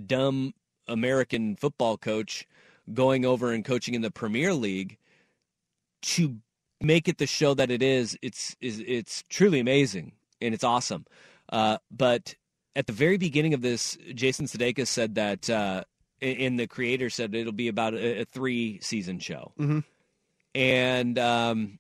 [0.07, 0.55] dumb
[0.89, 2.47] American football coach
[2.93, 4.99] going over and coaching in the Premier League
[6.03, 6.37] to
[6.81, 11.07] make it the show that it is, it's is it's truly amazing and it's awesome.
[11.49, 12.35] Uh, but
[12.75, 15.85] at the very beginning of this, Jason Sudeikis said that, uh,
[16.21, 19.53] and the creator said it'll be about a, a three season show.
[19.59, 19.81] Mm-hmm
[20.55, 21.79] and um,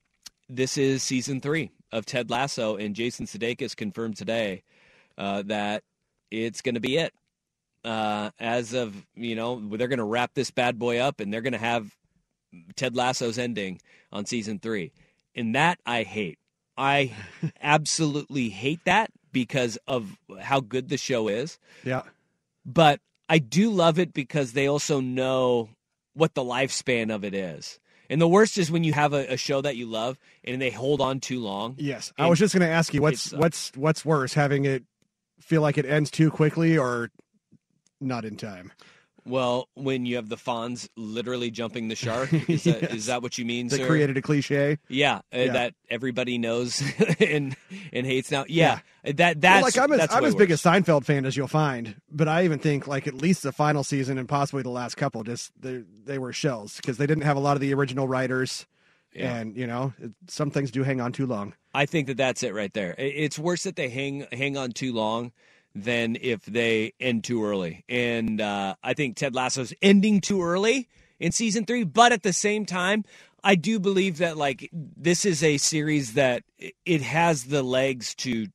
[0.48, 4.62] this is season three of Ted Lasso, and Jason Sudeikis confirmed today
[5.18, 5.82] uh, that
[6.30, 7.12] it's going to be it.
[7.84, 11.42] Uh, as of you know, they're going to wrap this bad boy up, and they're
[11.42, 11.94] going to have
[12.76, 13.80] Ted Lasso's ending
[14.12, 14.92] on season three,
[15.34, 16.38] and that I hate.
[16.76, 17.12] I
[17.62, 21.58] absolutely hate that because of how good the show is.
[21.84, 22.02] Yeah,
[22.64, 25.68] but I do love it because they also know
[26.14, 27.80] what the lifespan of it is.
[28.12, 30.68] And the worst is when you have a, a, show that you love and they
[30.68, 31.76] hold on too long.
[31.78, 34.84] Yes, I was just going to ask you what's what's what's worse, having it
[35.40, 37.10] feel like it ends too quickly or
[38.02, 38.70] not in time.
[39.24, 42.92] Well, when you have the Fonz literally jumping the shark, is that, yes.
[42.94, 43.68] is that what you mean?
[43.68, 43.86] That sir?
[43.86, 44.78] created a cliche.
[44.88, 45.52] Yeah, uh, Yeah.
[45.52, 46.82] that everybody knows
[47.20, 47.56] and
[47.92, 48.44] and hates now.
[48.48, 50.54] Yeah, that that's Well, like I'm as, I'm as big a.
[50.54, 54.18] Seinfeld fan as you'll find, but I even think like at least the final season
[54.18, 57.40] and possibly the last couple just they they were shells because they didn't have a
[57.40, 58.66] lot of the original writers,
[59.14, 59.36] Yeah.
[59.36, 59.92] and you know
[60.26, 61.54] some things do hang on too long.
[61.74, 62.94] I think that that's it right there.
[62.98, 65.30] It's worse that they hang hang on too long
[65.74, 67.84] than if they end too early.
[67.88, 71.84] And uh, I think Ted Lasso's ending too early in season three.
[71.84, 73.04] But at the same time,
[73.44, 76.44] I do believe that like this is a series that
[76.84, 78.46] it- has the legs to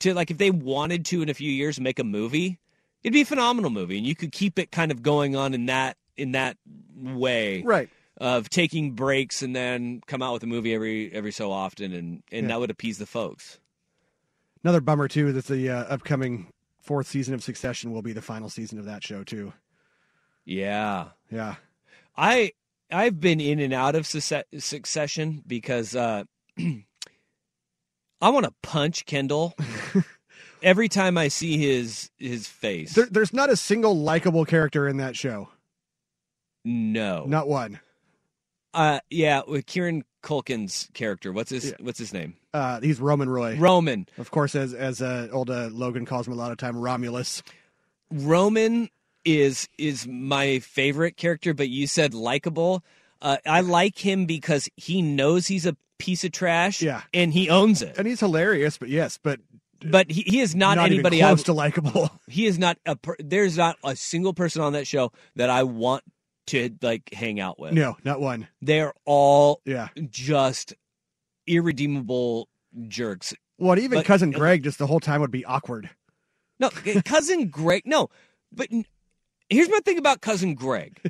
[0.00, 2.58] to like if they wanted to in a few years make a movie,
[3.04, 5.66] it'd be a phenomenal movie, and you could keep it kind of going on in
[5.66, 6.56] that in that
[6.96, 7.88] way, Right.
[8.18, 12.22] of taking breaks and then come out with a movie every every so often, and
[12.32, 12.48] and Yeah.
[12.48, 13.58] that would appease the folks.
[14.64, 16.48] Another bummer too that the uh, upcoming
[16.80, 19.52] fourth season of Succession will be the final season of that show too.
[20.44, 21.56] Yeah, Yeah.
[22.16, 22.52] I
[22.90, 26.24] I've been in and out of succe- Succession because uh,
[26.58, 29.54] I want to punch Kendall
[30.62, 32.94] every time I see his his face.
[32.94, 35.48] There, there's not a single likable character in that show.
[36.64, 37.80] no, Not one.
[38.74, 41.32] Uh, yeah, with Kieran Culkin's character.
[41.32, 41.72] What's his Yeah.
[41.80, 42.34] What's his name?
[42.52, 43.56] Uh, he's Roman Roy.
[43.56, 44.06] Roman.
[44.18, 47.42] of course, as as uh, old uh, Logan calls him a lot of time, Romulus.
[48.10, 48.88] Roman
[49.24, 52.84] is is my favorite character, but you said likable.
[53.22, 56.82] Uh, I like him because he knows he's a piece of trash.
[56.82, 57.02] Yeah.
[57.14, 57.96] and he owns it.
[57.96, 59.40] And he's hilarious, but yes, but
[59.82, 61.18] But he, he is not, not anybody.
[61.18, 62.10] even I, close to likable.
[62.28, 62.96] he is not a.
[63.18, 66.04] There's not a single person on that show that I want
[66.48, 67.72] to like hang out with.
[67.72, 68.48] no, not one.
[68.62, 69.88] They're all Yeah.
[70.10, 70.74] just
[71.46, 72.48] irredeemable
[72.88, 73.34] jerks.
[73.56, 75.90] What even But- cousin Greg, just the whole time would be awkward.
[76.58, 76.70] No,
[77.04, 77.82] cousin Greg.
[77.86, 78.08] No,
[78.52, 78.68] but
[79.48, 81.00] here's my thing about cousin Greg.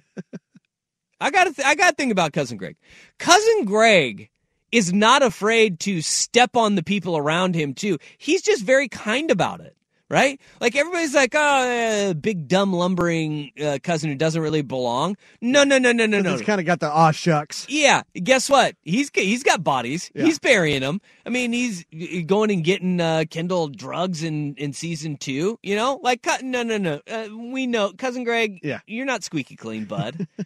[1.20, 1.52] I got to.
[1.54, 2.76] Th- I got to think about cousin Greg.
[3.18, 4.30] Cousin Greg
[4.72, 7.98] is not afraid to step on the people around him too.
[8.18, 9.76] He's just very kind about it,
[10.10, 10.40] right?
[10.60, 15.16] Like everybody's like, oh, uh, big dumb lumbering uh, cousin who doesn't really belong.
[15.40, 16.32] No, no, no, no, no, no.
[16.32, 17.66] He's kind of got the aw shucks.
[17.68, 18.76] Yeah, guess what?
[18.82, 20.10] He's he's got bodies.
[20.14, 20.24] Yeah.
[20.24, 21.00] He's burying them.
[21.26, 21.84] I mean, he's
[22.26, 25.58] going and getting uh, Kendall drugs in in season two.
[25.62, 27.00] You know, like cut- no, no, no.
[27.10, 28.60] Uh, we know, cousin Greg.
[28.62, 28.80] Yeah.
[28.86, 30.26] you're not squeaky clean, bud.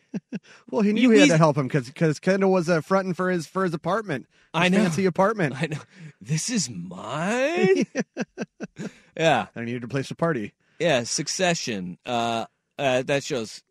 [0.71, 3.31] Well, he knew You- he had to help him because Kendall was uh, fronting for
[3.31, 4.27] his for his apartment.
[4.55, 4.79] His I know.
[4.79, 5.55] fancy apartment.
[5.61, 5.79] I know.
[6.21, 7.85] This is mine.
[9.19, 10.53] yeah, I needed a place to party.
[10.79, 11.03] yeah.
[11.03, 11.99] Succession.
[12.07, 12.47] Uh,
[12.79, 13.63] uh, that show's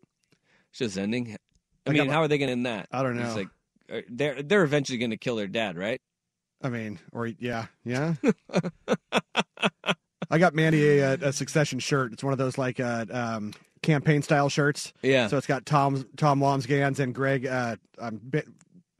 [0.70, 1.32] show's ending.
[1.86, 2.88] I I mean, got- how are they going to end that?
[2.92, 3.22] I don't know.
[3.26, 3.48] It's like
[3.90, 6.00] uh, they're they're eventually going to kill their dad, right?
[6.62, 8.14] I mean, or yeah, yeah.
[10.30, 12.12] I got Mandy a, a Succession shirt.
[12.12, 14.92] It's one of those like uh, um, campaign style shirts.
[15.02, 15.28] Yeah.
[15.28, 17.46] So it's got Tom Tom Wambsgans and Greg.
[17.46, 18.46] Uh, I'm bit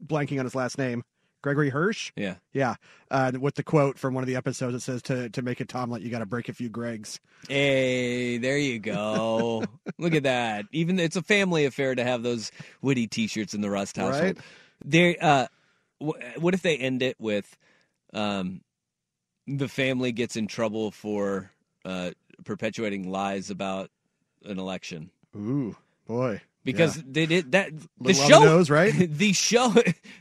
[0.03, 1.03] blanking on his last name.
[1.41, 2.11] Gregory Hirsch.
[2.15, 2.35] yeah.
[2.53, 2.75] Yeah,
[3.11, 5.65] uh, with the quote from one of the episodes that says, "To to make a
[5.65, 9.63] Tomlet, you got to break a few Gregs." Hey, there you go.
[9.97, 10.65] Look at that.
[10.71, 14.23] Even it's a family affair to have those witty T-shirts in the Rust household.
[14.23, 14.37] Right.
[14.83, 15.15] There.
[15.21, 15.47] Uh,
[15.99, 17.57] wh- what if they end it with,
[18.13, 18.61] um,
[19.47, 21.51] the family gets in trouble for
[21.85, 22.11] uh,
[22.43, 23.89] perpetuating lies about
[24.45, 25.75] an election Ooh,
[26.07, 26.41] boy.
[26.71, 27.71] Because they did that.
[27.99, 28.93] The show, the nose, right?
[29.09, 29.73] The show,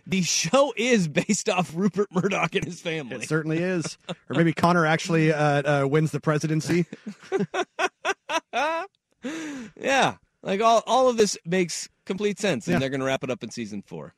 [0.06, 3.16] the show is based off Rupert Murdoch and his family.
[3.16, 3.98] It certainly is.
[4.28, 6.86] Or maybe Connor actually uh, uh, wins the presidency.
[9.76, 12.78] yeah, like all all of this makes complete sense, and Yeah.
[12.80, 14.14] they're going to wrap it up in season four.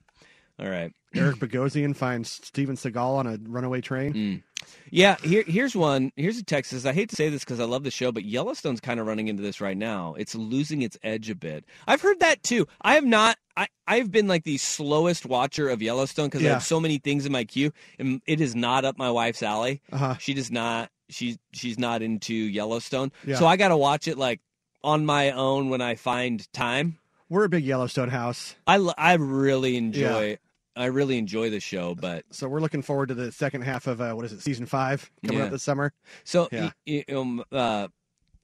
[0.59, 0.93] All right.
[1.15, 4.13] Eric Bogosian finds Steven Seagal on a runaway train.
[4.15, 4.43] Mm.
[4.91, 6.13] Yeah, here here's one.
[6.17, 6.85] Here's a Texas.
[6.85, 9.29] I hate to say this because I love the show, but Yellowstone's kind of running
[9.29, 10.15] into this right now.
[10.19, 11.65] It's losing its edge a bit.
[11.87, 12.67] I've heard that too.
[12.83, 13.37] I have not.
[13.57, 17.25] I I've been like the slowest watcher of Yellowstone because I have so many things
[17.27, 19.81] in my queue, and it is not up my wife's alley.
[19.93, 20.17] Uh-huh.
[20.19, 20.91] She does not.
[21.09, 23.37] She's she's not into Yellowstone, Yeah.
[23.37, 24.41] so I got to watch it like
[24.83, 26.99] on my own when I find time.
[27.29, 30.39] We're a big Yellowstone house, I, I really enjoy.
[30.77, 34.01] I really enjoy the show, but so we're looking forward to the second half of
[34.01, 35.47] uh, what is it, season five coming Yeah.
[35.47, 35.93] up this summer.
[36.25, 36.71] So, Yeah.
[36.87, 37.89] y- y- um, uh,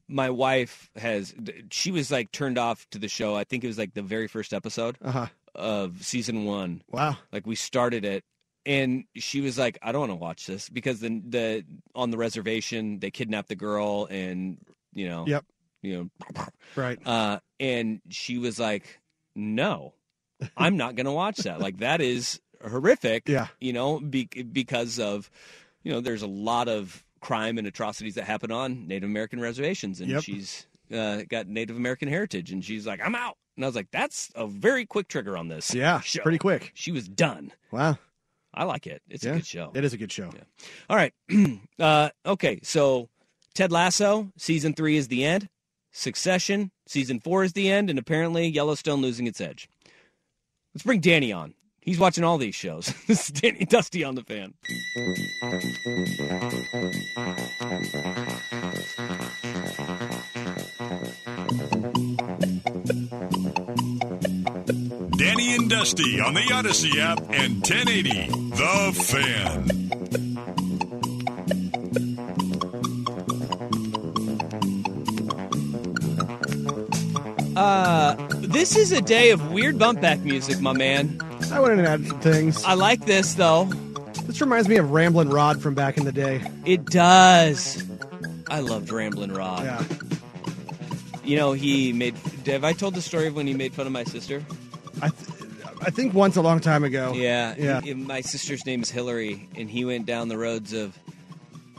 [0.08, 1.34] my wife has.
[1.70, 3.34] She was like turned off to the show.
[3.34, 5.26] I think it was like the very first episode Uh huh.
[5.54, 6.82] of season one.
[6.90, 7.16] Wow.
[7.32, 8.22] Like we started it,
[8.64, 12.18] and she was like, "I don't want to watch this because the the on the
[12.18, 14.58] reservation they kidnapped the girl, and
[14.94, 15.44] you know, Yep.
[15.82, 16.98] you know, Right.
[17.06, 19.00] uh, and she was like,
[19.34, 19.92] "No,
[20.56, 21.60] I'm not going to watch that.
[21.60, 23.28] Like that is horrific.
[23.28, 23.48] Yeah.
[23.60, 25.30] You know, be, because of,
[25.82, 30.00] you know, there's a lot of crime and atrocities that happen on Native American reservations,
[30.00, 30.22] and Yep.
[30.22, 33.36] she's uh, got Native American heritage, and she's like, I'm out.
[33.56, 35.74] And I was like, that's a very quick trigger on this.
[35.74, 36.00] Yeah.
[36.04, 36.22] show.
[36.22, 36.72] Pretty quick.
[36.74, 37.52] She was done.
[37.72, 37.98] Wow.
[38.52, 39.02] I like it.
[39.08, 39.32] It's yeah.
[39.32, 39.72] a good show.
[39.74, 40.30] It is a good show.
[40.88, 41.12] All right.
[41.78, 42.60] uh, okay.
[42.62, 43.08] So
[43.54, 45.48] Ted Lasso, season three is the end.
[45.92, 47.90] Succession, season four is the end.
[47.90, 49.68] And apparently Yellowstone losing its edge.
[50.76, 51.54] Let's bring Danny on.
[51.80, 52.92] He's watching all these shows.
[53.06, 54.52] this is Danny Dusty on the fan.
[65.16, 69.72] Danny and Dusty on the Audacy app and 1080 The Fan.
[77.56, 81.20] Uh, This is a day of weird bump back music, my man.
[81.52, 82.62] I went in and added some things.
[82.64, 83.64] I like this though.
[84.24, 86.42] This reminds me of Ramblin' Rod from back in the day.
[86.64, 87.84] It does.
[88.48, 89.64] I loved Ramblin' Rod.
[89.64, 89.84] Yeah.
[91.24, 92.14] You know, he made.
[92.46, 94.44] Have I told the story of when he made fun of my sister?
[95.02, 95.30] I, th-
[95.82, 97.12] I think once a long time ago.
[97.14, 97.54] Yeah.
[97.58, 97.80] Yeah.
[97.80, 100.96] He- my sister's name is Hillary, and he went down the roads of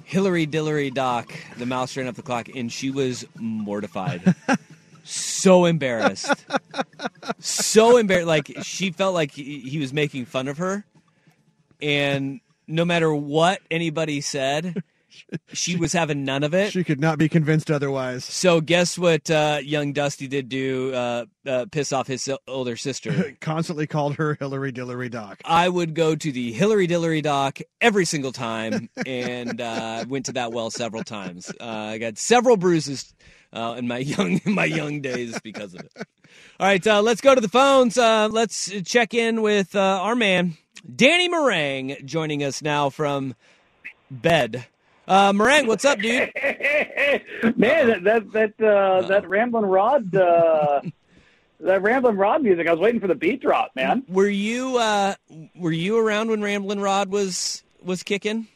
[0.04, 1.34] Hillary Dillery Dock.
[1.58, 4.36] The mouse ran up the clock, and she was mortified.
[5.10, 6.46] so embarrassed.
[7.40, 8.28] so embarrassed.
[8.28, 10.86] Like, she felt like he, he was making fun of her.
[11.82, 14.84] And no matter what anybody said,
[15.54, 16.72] she was having none of it.
[16.72, 18.26] She could not be convinced otherwise.
[18.26, 23.36] So guess what uh, young Dusty did do uh, uh, piss off his older sister?
[23.42, 25.42] Constantly called her Hillary Dillery Doc.
[25.46, 30.34] I would go to the Hillary Dillery Doc every single time and uh, went to
[30.34, 31.52] that well several times.
[31.60, 33.14] Uh, I got several bruises
[33.54, 35.92] uh, in my young in my young days because of it.
[36.60, 37.98] All right, uh, let's go to the phones.
[37.98, 40.58] Uh, let's check in with uh, our man
[40.96, 43.36] Danny Marang joining us now from
[44.10, 44.66] bed.
[45.08, 46.32] Uh, Marang, what's up, dude?
[47.56, 50.82] Man, that that that, uh, that Ramblin' Rod, uh,
[51.62, 52.68] that Ramblin' Rod music.
[52.68, 54.04] I was waiting for the beat drop, man.
[54.10, 55.16] Were you uh,
[55.56, 58.48] were you around when Ramblin' Rod was was kicking?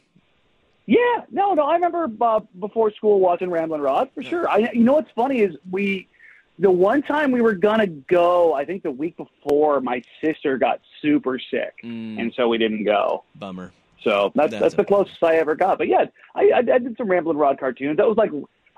[0.91, 1.63] Yeah, no, no.
[1.63, 4.49] I remember uh, before school watching Ramblin' Rod for sure.
[4.49, 6.09] I, you know what's funny is we,
[6.59, 10.81] the one time we were gonna go, I think the week before, my sister got
[11.01, 11.75] super sick,
[12.19, 13.23] and so we didn't go.
[13.35, 13.71] Bummer.
[14.03, 15.77] So that's That's that's, the closest I ever got.
[15.77, 17.95] But yeah, I, I, I did some Ramblin' Rod cartoons.
[17.95, 18.31] That was like,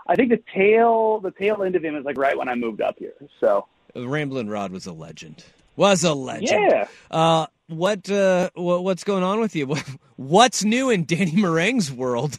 [0.05, 2.81] I think the tail the tail end of him is like right when I moved
[2.81, 3.15] up here.
[3.39, 5.43] So Ramblin' Rod was a legend.
[5.77, 6.71] Was a legend.
[6.71, 6.87] Yeah.
[7.09, 9.75] Uh, what uh, what what's going on with you?
[10.15, 12.37] What's new in Danny Marang's world?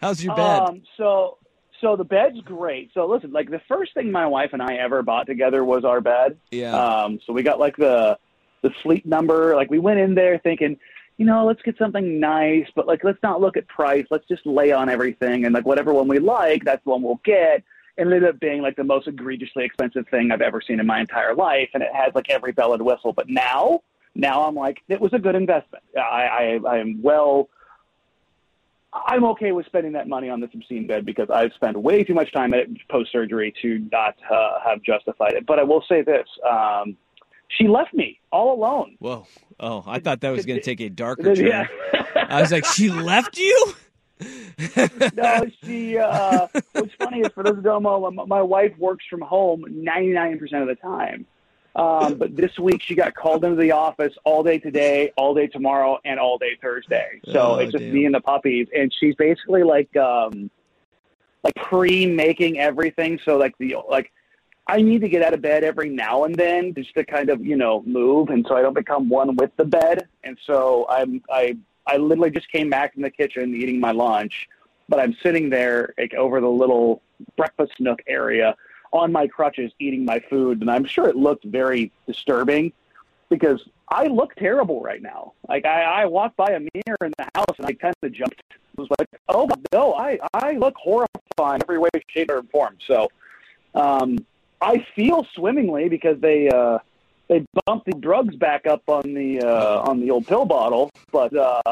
[0.00, 0.60] How's your bed?
[0.60, 1.38] Um, so,
[1.80, 2.90] so the bed's great.
[2.94, 6.00] So listen, like the first thing my wife and I ever bought together was our
[6.00, 6.38] bed.
[6.50, 6.74] Yeah.
[6.74, 8.18] Um, so we got like the
[8.62, 9.54] the sleep number.
[9.54, 10.78] Like we went in there thinking,
[11.18, 14.06] you know, let's get something nice, but like let's not look at price.
[14.10, 17.20] Let's just lay on everything and like whatever one we like, that's the one we'll
[17.24, 17.62] get.
[17.96, 20.86] And it ended up being like the most egregiously expensive thing I've ever seen in
[20.86, 23.12] my entire life, and it has like every bell and whistle.
[23.12, 23.82] But now,
[24.18, 25.84] now I'm like, it was a good investment.
[25.96, 27.48] I, I, I am well
[28.92, 32.14] I'm okay with spending that money on this obscene bed because I've spent way too
[32.14, 35.46] much time at post surgery to not uh, have justified it.
[35.46, 36.96] But I will say this: um,
[37.48, 38.96] she left me all alone.
[38.98, 39.26] Whoa.
[39.60, 41.46] Oh, I thought that was going to take a darker turn.
[41.46, 41.66] Yeah.
[42.14, 43.74] I was like, she left you?
[45.14, 45.98] no, she.
[45.98, 49.64] Uh, what's funny is for those who don't know, my, my wife works from home
[49.68, 51.26] 99% of the time.
[51.76, 55.46] Um, but this week she got called into the office all day today, all day
[55.46, 57.20] tomorrow, and all day Thursday.
[57.26, 57.94] So Oh, it's just damn.
[57.94, 60.50] me and the puppies, and she's basically like, um,
[61.44, 63.20] like pre-making everything.
[63.24, 64.10] So like the like,
[64.66, 67.44] I need to get out of bed every now and then just to kind of
[67.44, 70.08] you know move, and so I don't become one with the bed.
[70.24, 71.56] And so I'm I
[71.86, 74.48] I literally just came back from the kitchen eating my lunch,
[74.88, 77.02] but I'm sitting there like over the little
[77.36, 78.56] breakfast nook area
[78.92, 82.72] on my crutches eating my food, and I'm sure it looked very disturbing
[83.28, 85.32] because I look terrible right now.
[85.48, 88.42] Like I, I walked by a mirror in the house and I kind of jumped.
[88.50, 92.76] I was like, oh no, I I look horrifying every way, shape, or form.
[92.86, 93.08] So
[93.74, 94.18] um,
[94.60, 96.78] I feel swimmingly because they uh,
[97.28, 101.34] they bumped the drugs back up on the uh, on the old pill bottle, but
[101.36, 101.62] uh,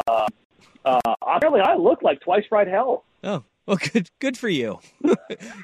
[0.85, 3.05] uh, apparently I look like twice fried hell.
[3.25, 4.79] Oh, well, good, good for you.
[5.03, 5.15] you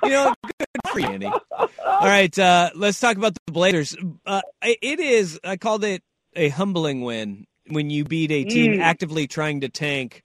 [0.05, 1.27] know, good for you, Andy.
[1.27, 3.97] All right, uh, let's talk about the Blazers.
[4.27, 6.03] Uh, it is, I called it
[6.35, 8.81] a humbling win when you beat a team Mm.
[8.81, 10.23] actively trying to tank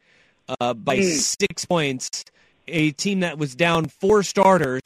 [0.62, 1.04] uh, by Mm.
[1.04, 2.24] six points,
[2.68, 4.82] a team that was down four starters.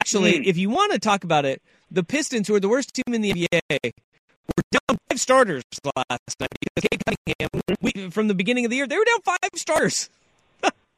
[0.00, 0.46] Actually, Mm.
[0.46, 1.60] if you want to talk about it,
[1.90, 5.64] the Pistons, who are the worst team in the NBA, were down five starters
[5.96, 9.20] last night because Cade Cunningham, we, from the beginning of the year, they were down
[9.22, 10.08] five starters.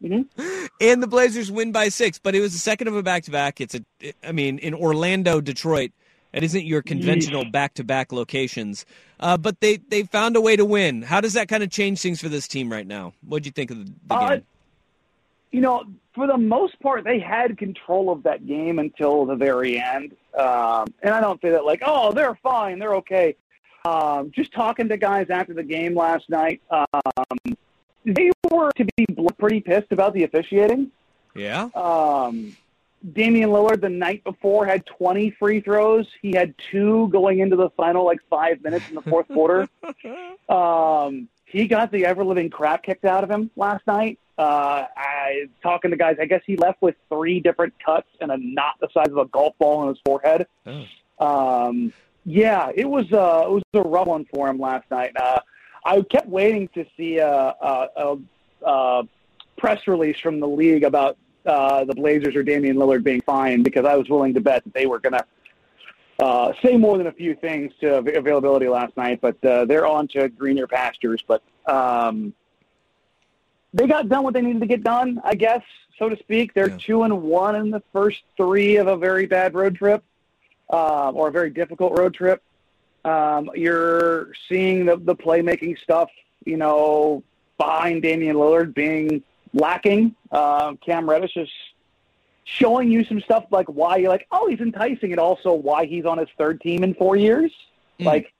[0.02, 3.30] And the Blazers win by six, but it was the second of a back to
[3.30, 3.60] back.
[3.60, 5.92] It's a, I mean, in Orlando, Detroit,
[6.32, 8.84] it isn't your conventional back to back locations.
[9.18, 11.00] Uh, but they they found a way to win.
[11.02, 13.14] How does that kind of change things for this team right now?
[13.26, 14.42] What do you think of the, the Uh, game?
[15.52, 15.84] you know,
[16.14, 20.14] for the most part, they had control of that game until the very end.
[20.38, 23.36] Um, and I don't say that like, oh, they're fine, they're okay.
[23.86, 27.56] Um, just talking to guys after the game last night, um,
[28.06, 29.06] they were to be
[29.38, 30.90] pretty pissed about the officiating.
[31.34, 31.68] Yeah.
[31.74, 32.56] Um,
[33.12, 36.06] Damian Lillard the night before had 20 free throws.
[36.22, 39.68] He had two going into the final like five minutes in the fourth quarter.
[40.48, 44.20] Um, he got the ever living crap kicked out of him last night.
[44.38, 46.16] Uh, I talking to guys.
[46.20, 49.24] I guess he left with three different cuts and a knot the size of a
[49.26, 50.46] golf ball on his forehead.
[50.66, 50.84] Oh.
[51.18, 51.92] Um,
[52.24, 55.12] yeah, it was uh, it was a rough one for him last night.
[55.16, 55.40] Uh,
[55.86, 58.16] I kept waiting to see a, a, a,
[58.66, 59.02] a
[59.56, 61.16] press release from the league about
[61.46, 64.74] uh, the Blazers or Damian Lillard being fine because I was willing to bet that
[64.74, 65.24] they were going to
[66.18, 69.20] uh, say more than a few things to availability last night.
[69.20, 71.22] But uh, they're on to greener pastures.
[71.26, 72.34] But um,
[73.72, 75.62] they got done what they needed to get done, I guess,
[76.00, 76.52] so to speak.
[76.52, 76.78] They're Yeah.
[76.80, 80.02] two and one in the first three of a very bad road trip
[80.72, 82.42] uh, or a very difficult road trip.
[83.06, 86.10] Um, you're seeing the, the playmaking stuff,
[86.44, 87.22] you know,
[87.56, 89.22] behind Damian Lillard being
[89.54, 90.14] lacking.
[90.30, 91.48] Uh, Cam Reddish is
[92.44, 96.04] showing you some stuff like why you're like, oh, he's enticing, and also why he's
[96.04, 97.52] on his third team in four years.
[98.00, 98.06] Mm.
[98.06, 98.32] Like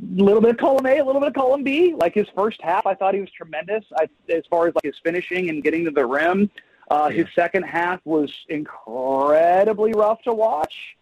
[0.00, 1.94] a little bit of column A, a little bit of column B.
[1.94, 4.98] Like his first half, I thought he was tremendous I, as far as like his
[5.04, 6.50] finishing and getting to the rim.
[6.90, 10.96] Uh, His second half was incredibly rough to watch.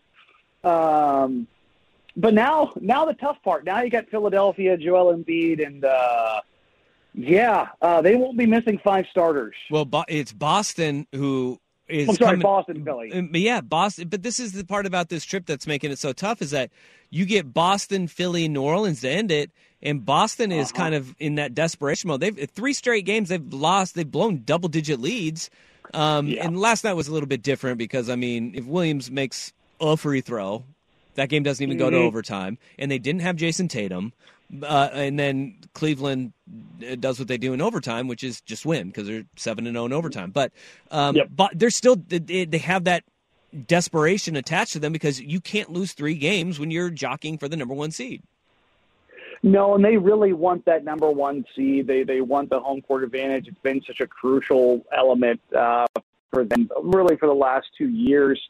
[0.64, 1.46] Um,
[2.16, 3.64] but now, now the tough part.
[3.64, 6.40] Now you got Philadelphia, Joel Embiid, and uh,
[7.14, 9.54] yeah, uh, they won't be missing five starters.
[9.70, 12.08] Well, it's Boston who is.
[12.08, 13.12] I'm sorry, coming- Boston, Philly.
[13.12, 14.08] Um, yeah, Boston.
[14.08, 16.70] But this is the part about this trip that's making it so tough is that
[17.10, 19.50] you get Boston, Philly, New Orleans to end it,
[19.82, 20.82] and Boston is Uh-huh.
[20.82, 22.20] kind of in that desperation mode.
[22.20, 23.94] They've three straight games they've lost.
[23.94, 25.48] They've blown double digit leads.
[25.94, 26.44] Um, Yeah.
[26.44, 29.96] And last night was a little bit different because I mean, if Williams makes a
[29.96, 30.64] free throw,
[31.16, 32.06] that game doesn't even go to Mhm.
[32.06, 34.12] overtime, and they didn't have Jayson Tatum.
[34.62, 36.32] Uh, and then Cleveland
[36.88, 39.74] uh, does what they do in overtime, which is just win because they're seven and
[39.74, 40.30] zero in overtime.
[40.30, 40.52] But
[40.92, 41.28] um, Yep.
[41.34, 43.02] but they're still they, they have that
[43.66, 47.56] desperation attached to them because you can't lose three games when you're jockeying for the
[47.56, 48.22] number one seed.
[49.42, 51.86] No, and they really want that number one seed.
[51.86, 53.48] They they want the home court advantage.
[53.48, 55.86] It's been such a crucial element uh,
[56.32, 58.40] for them, really, for the last two years.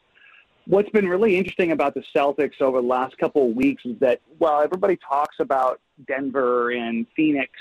[0.67, 4.19] What's been really interesting about the Celtics over the last couple of weeks is that
[4.37, 7.51] while everybody talks about Denver and Phoenix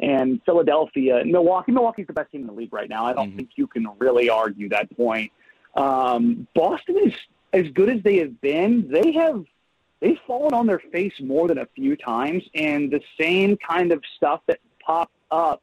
[0.00, 3.04] and Philadelphia, and Milwaukee, Milwaukee's the best team in the league right now.
[3.04, 3.36] I don't Mhm.
[3.36, 5.32] think you can really argue that point.
[5.76, 7.14] Um, Boston is
[7.52, 8.88] as good as they have been.
[8.88, 9.44] They have
[10.00, 14.02] they've fallen on their face more than a few times, and the same kind of
[14.16, 15.62] stuff that popped up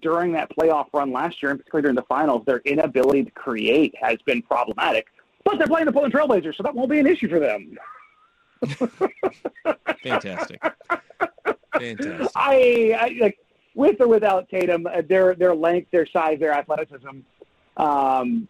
[0.00, 3.94] during that playoff run last year, and particularly during the finals, their inability to create
[4.00, 5.08] has been problematic.
[5.44, 7.76] But they're playing the Portland Trailblazers, so that won't be an issue for them.
[10.02, 10.62] Fantastic,
[11.72, 12.28] fantastic.
[12.34, 13.38] I, I like
[13.74, 17.20] with or without Tatum, uh, their their length, their size, their athleticism.
[17.76, 18.48] Um,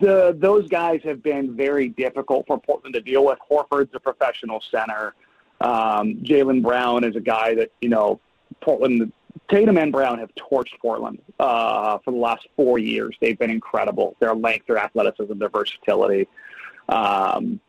[0.00, 3.38] the those guys have been very difficult for Portland to deal with.
[3.50, 5.14] Horford's a professional center.
[5.60, 8.20] Um, Jaylen Brown is a guy that you know
[8.60, 9.12] Portland.
[9.50, 13.16] Tatum and Brown have torched Portland uh, for the last four years.
[13.20, 14.16] They've been incredible.
[14.20, 16.28] Their length, their athleticism, their versatility.
[16.88, 17.60] Um,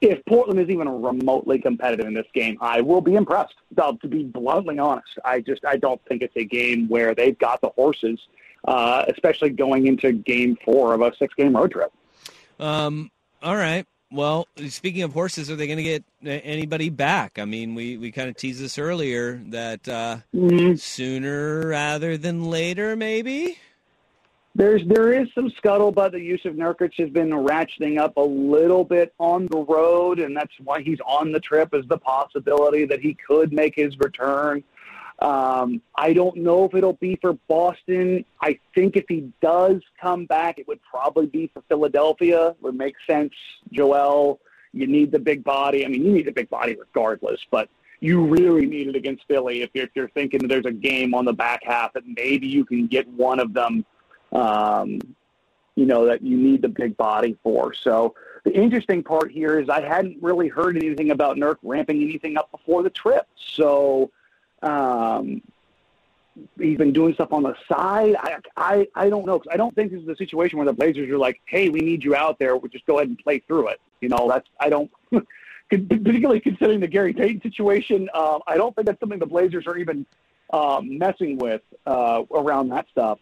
[0.00, 3.54] if Portland is even remotely competitive in this game, I will be impressed.
[3.76, 7.38] Uh, to be bluntly honest, I just I don't think it's a game where they've
[7.38, 8.20] got the horses,
[8.68, 11.92] uh, especially going into Game Four of a six-game road trip.
[12.60, 13.10] Um,
[13.42, 13.86] all right.
[14.12, 17.38] Well, speaking of horses, are they going to get anybody back?
[17.38, 20.18] I mean, we, we kind of teased this earlier that uh,
[20.76, 23.58] sooner rather than later, maybe.
[24.54, 29.12] There's there is some scuttlebutt that Jusuf Nurkic has been ratcheting up a little bit
[29.18, 31.74] on the road, and that's why he's on the trip.
[31.74, 34.64] Is the possibility that he could make his return?
[35.18, 38.24] Um, I don't know if it'll be for Boston.
[38.40, 42.48] I think if he does come back, it would probably be for Philadelphia.
[42.48, 43.32] It Would make sense.
[43.72, 44.40] Joel,
[44.72, 45.84] you need the big body.
[45.84, 49.62] I mean, you need the big body regardless, but you really need it against Philly
[49.62, 52.46] if you're, if you're thinking that there's a game on the back half that maybe
[52.46, 53.86] you can get one of them
[54.32, 55.00] um,
[55.76, 57.72] you know, that you need the big body for.
[57.74, 58.14] So
[58.44, 62.50] the interesting part here is I hadn't really heard anything about Nurk ramping anything up
[62.50, 63.26] before the trip.
[63.36, 64.10] So
[64.62, 65.42] um,
[66.58, 68.16] he's been doing stuff on the side.
[68.18, 69.38] I I, I don't know.
[69.38, 71.80] 'cause I don't think this is a situation where the Blazers are like, hey, we
[71.80, 72.56] need you out there.
[72.56, 73.80] We'll just go ahead and play through it.
[74.00, 74.90] You know, that's I don't.
[75.68, 79.76] Particularly considering the Gary Payton situation, uh, I don't think that's something the Blazers are
[79.76, 80.06] even
[80.52, 83.18] um, messing with uh, around that stuff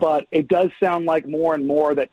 [0.00, 2.10] but it does sound like more and more that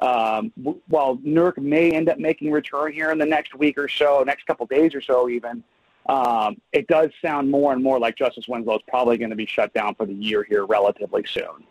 [0.00, 3.88] um, w- while Nurk may end up making return here in the next week or
[3.88, 5.64] so, next couple days or so, even,
[6.08, 9.46] um, it does sound more and more like Justice Winslow is probably going to be
[9.46, 11.64] shut down for the year here relatively soon.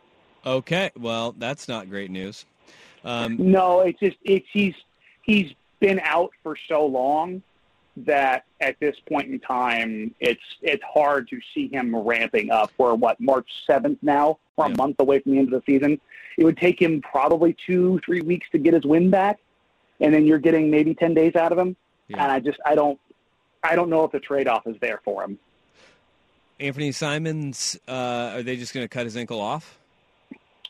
[0.46, 0.92] Okay.
[0.98, 2.46] Well, that's not great news.
[3.04, 4.74] Um, No, it's just it's he's
[5.24, 7.42] he's been out for so long
[7.98, 12.72] that at this point in time, it's it's hard to see him ramping up.
[12.78, 14.74] We're what March seventh now, we're Yeah.
[14.74, 16.00] a month away from the end of the season.
[16.38, 19.40] It would take him probably two three weeks to get his win back,
[20.02, 21.76] and then you're getting maybe ten days out of him.
[22.10, 23.00] and I just I don't
[23.66, 25.38] I don't know if the trade off is there for him.
[26.60, 29.78] Anfernee Simons, uh, are they just going to cut his ankle off?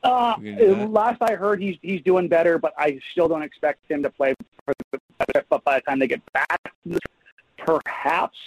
[0.03, 0.91] Uh, We can do that.
[0.91, 4.33] last I heard, he's he's doing better, but I still don't expect him to play.
[4.65, 4.99] For the,
[5.49, 6.73] but by the time they get back,
[7.57, 8.37] perhaps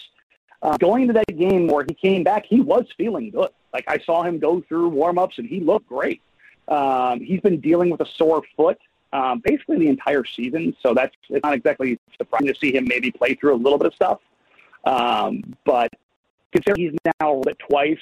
[0.62, 3.51] uh, going into that game where he came back, he was feeling good.
[3.72, 6.20] Like I saw him go through warm-ups, and he looked great.
[6.66, 8.78] Um, he's been dealing with a sore foot
[9.12, 13.11] um, basically the entire season, so that's it's not exactly surprising to see him maybe
[13.11, 14.20] play through a little bit of stuff.
[14.85, 15.91] Um, but
[16.53, 17.99] considering he's now rolled it twice,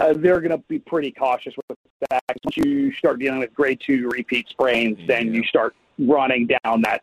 [0.00, 1.78] uh, they're going to be pretty cautious with
[2.10, 2.22] that.
[2.44, 7.02] Once you start dealing with grade two repeat sprains, then you start running down that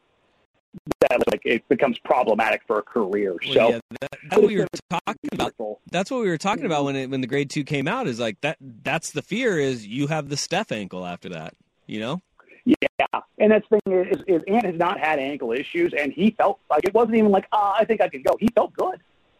[1.02, 3.36] that like it becomes problematic for a career.
[3.46, 5.54] Well, so yeah, that, that's what we were talking about.
[5.91, 8.08] That's what we were talking about when it, when the grade two came out.
[8.08, 8.58] Is like that.
[8.60, 9.58] That's the fear.
[9.60, 11.54] Is you have the Steph ankle after that.
[11.88, 12.22] You know.
[12.66, 16.32] Yeah, and that's the thing is, is Ant has not had ankle issues, and he
[16.32, 18.36] felt like it wasn't even like, ah, I think I can go.
[18.39, 18.99] He felt good.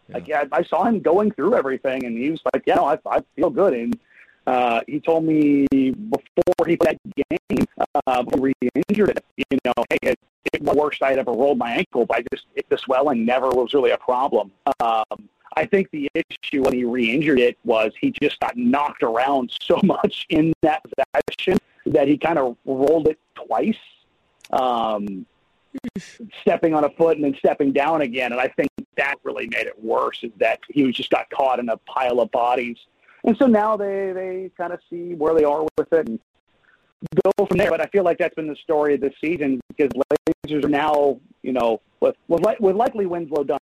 [0.10, 3.00] Like yeah, I saw him going through everything, and he was like, yeah, no, I,
[3.08, 3.74] I feel good.
[3.74, 4.00] And
[4.46, 7.66] uh, he told me before he played that game,
[8.06, 10.20] uh, before he injured it, you know, hey, it,
[10.54, 13.26] it was the worst I'd ever rolled my ankle, but I just it, the swelling
[13.26, 14.52] never was really a problem.
[14.80, 19.52] Um, I think the issue when he re-injured it was he just got knocked around
[19.62, 23.78] so much in that possession that he kind of rolled it twice,
[24.52, 25.26] um,
[26.42, 28.32] stepping on a foot and then stepping down again.
[28.32, 31.60] And I think that really made it worse is that he was just got caught
[31.60, 32.78] in a pile of bodies.
[33.24, 36.20] And so now they, they kind of see where they are with it and
[37.24, 37.70] go from there.
[37.70, 39.90] But I feel like that's been the story of this season because
[40.44, 43.60] Blazers are now, you know, with with, with likely Winslow done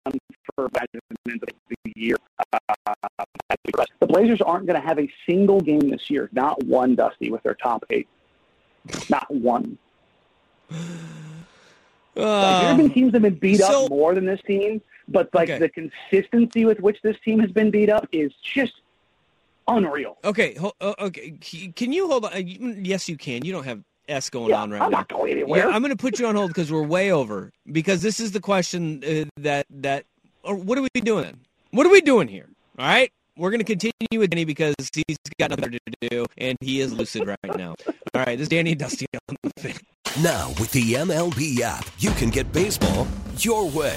[0.56, 0.68] for
[1.26, 1.46] into
[1.84, 2.16] the year.
[2.52, 2.58] Uh,
[4.00, 7.42] the Blazers aren't going to have a single game this year, not one, Dusty, with
[7.42, 8.08] their top eight.
[9.08, 9.78] Not one.
[10.70, 10.76] Like,
[12.16, 15.30] there have been teams that have been beat so- up more than this team, but
[15.32, 15.58] like Okay.
[15.58, 18.74] the consistency with which this team has been beat up is just
[19.68, 20.18] unreal.
[20.24, 20.54] Okay.
[20.54, 21.30] Ho- uh, okay.
[21.74, 22.32] Can you hold on?
[22.34, 23.44] Uh, Yes, you can.
[23.44, 24.98] You don't have S going Yeah, on right I'm now.
[24.98, 25.60] not going anywhere.
[25.68, 27.52] Yeah, I'm going to put you on hold because we're way over.
[27.70, 30.04] Because this is the question uh, that that.
[30.44, 31.40] Or what are we doing?
[31.70, 32.48] What are we doing here?
[32.78, 33.10] All right.
[33.36, 36.92] We're going to continue with Danny because he's got nothing to do, and he is
[36.92, 37.74] lucid right now.
[37.86, 39.78] All right, this is Danny Dusty on the fan.
[40.22, 43.06] Now, with the MLB app, you can get baseball
[43.38, 43.96] your way.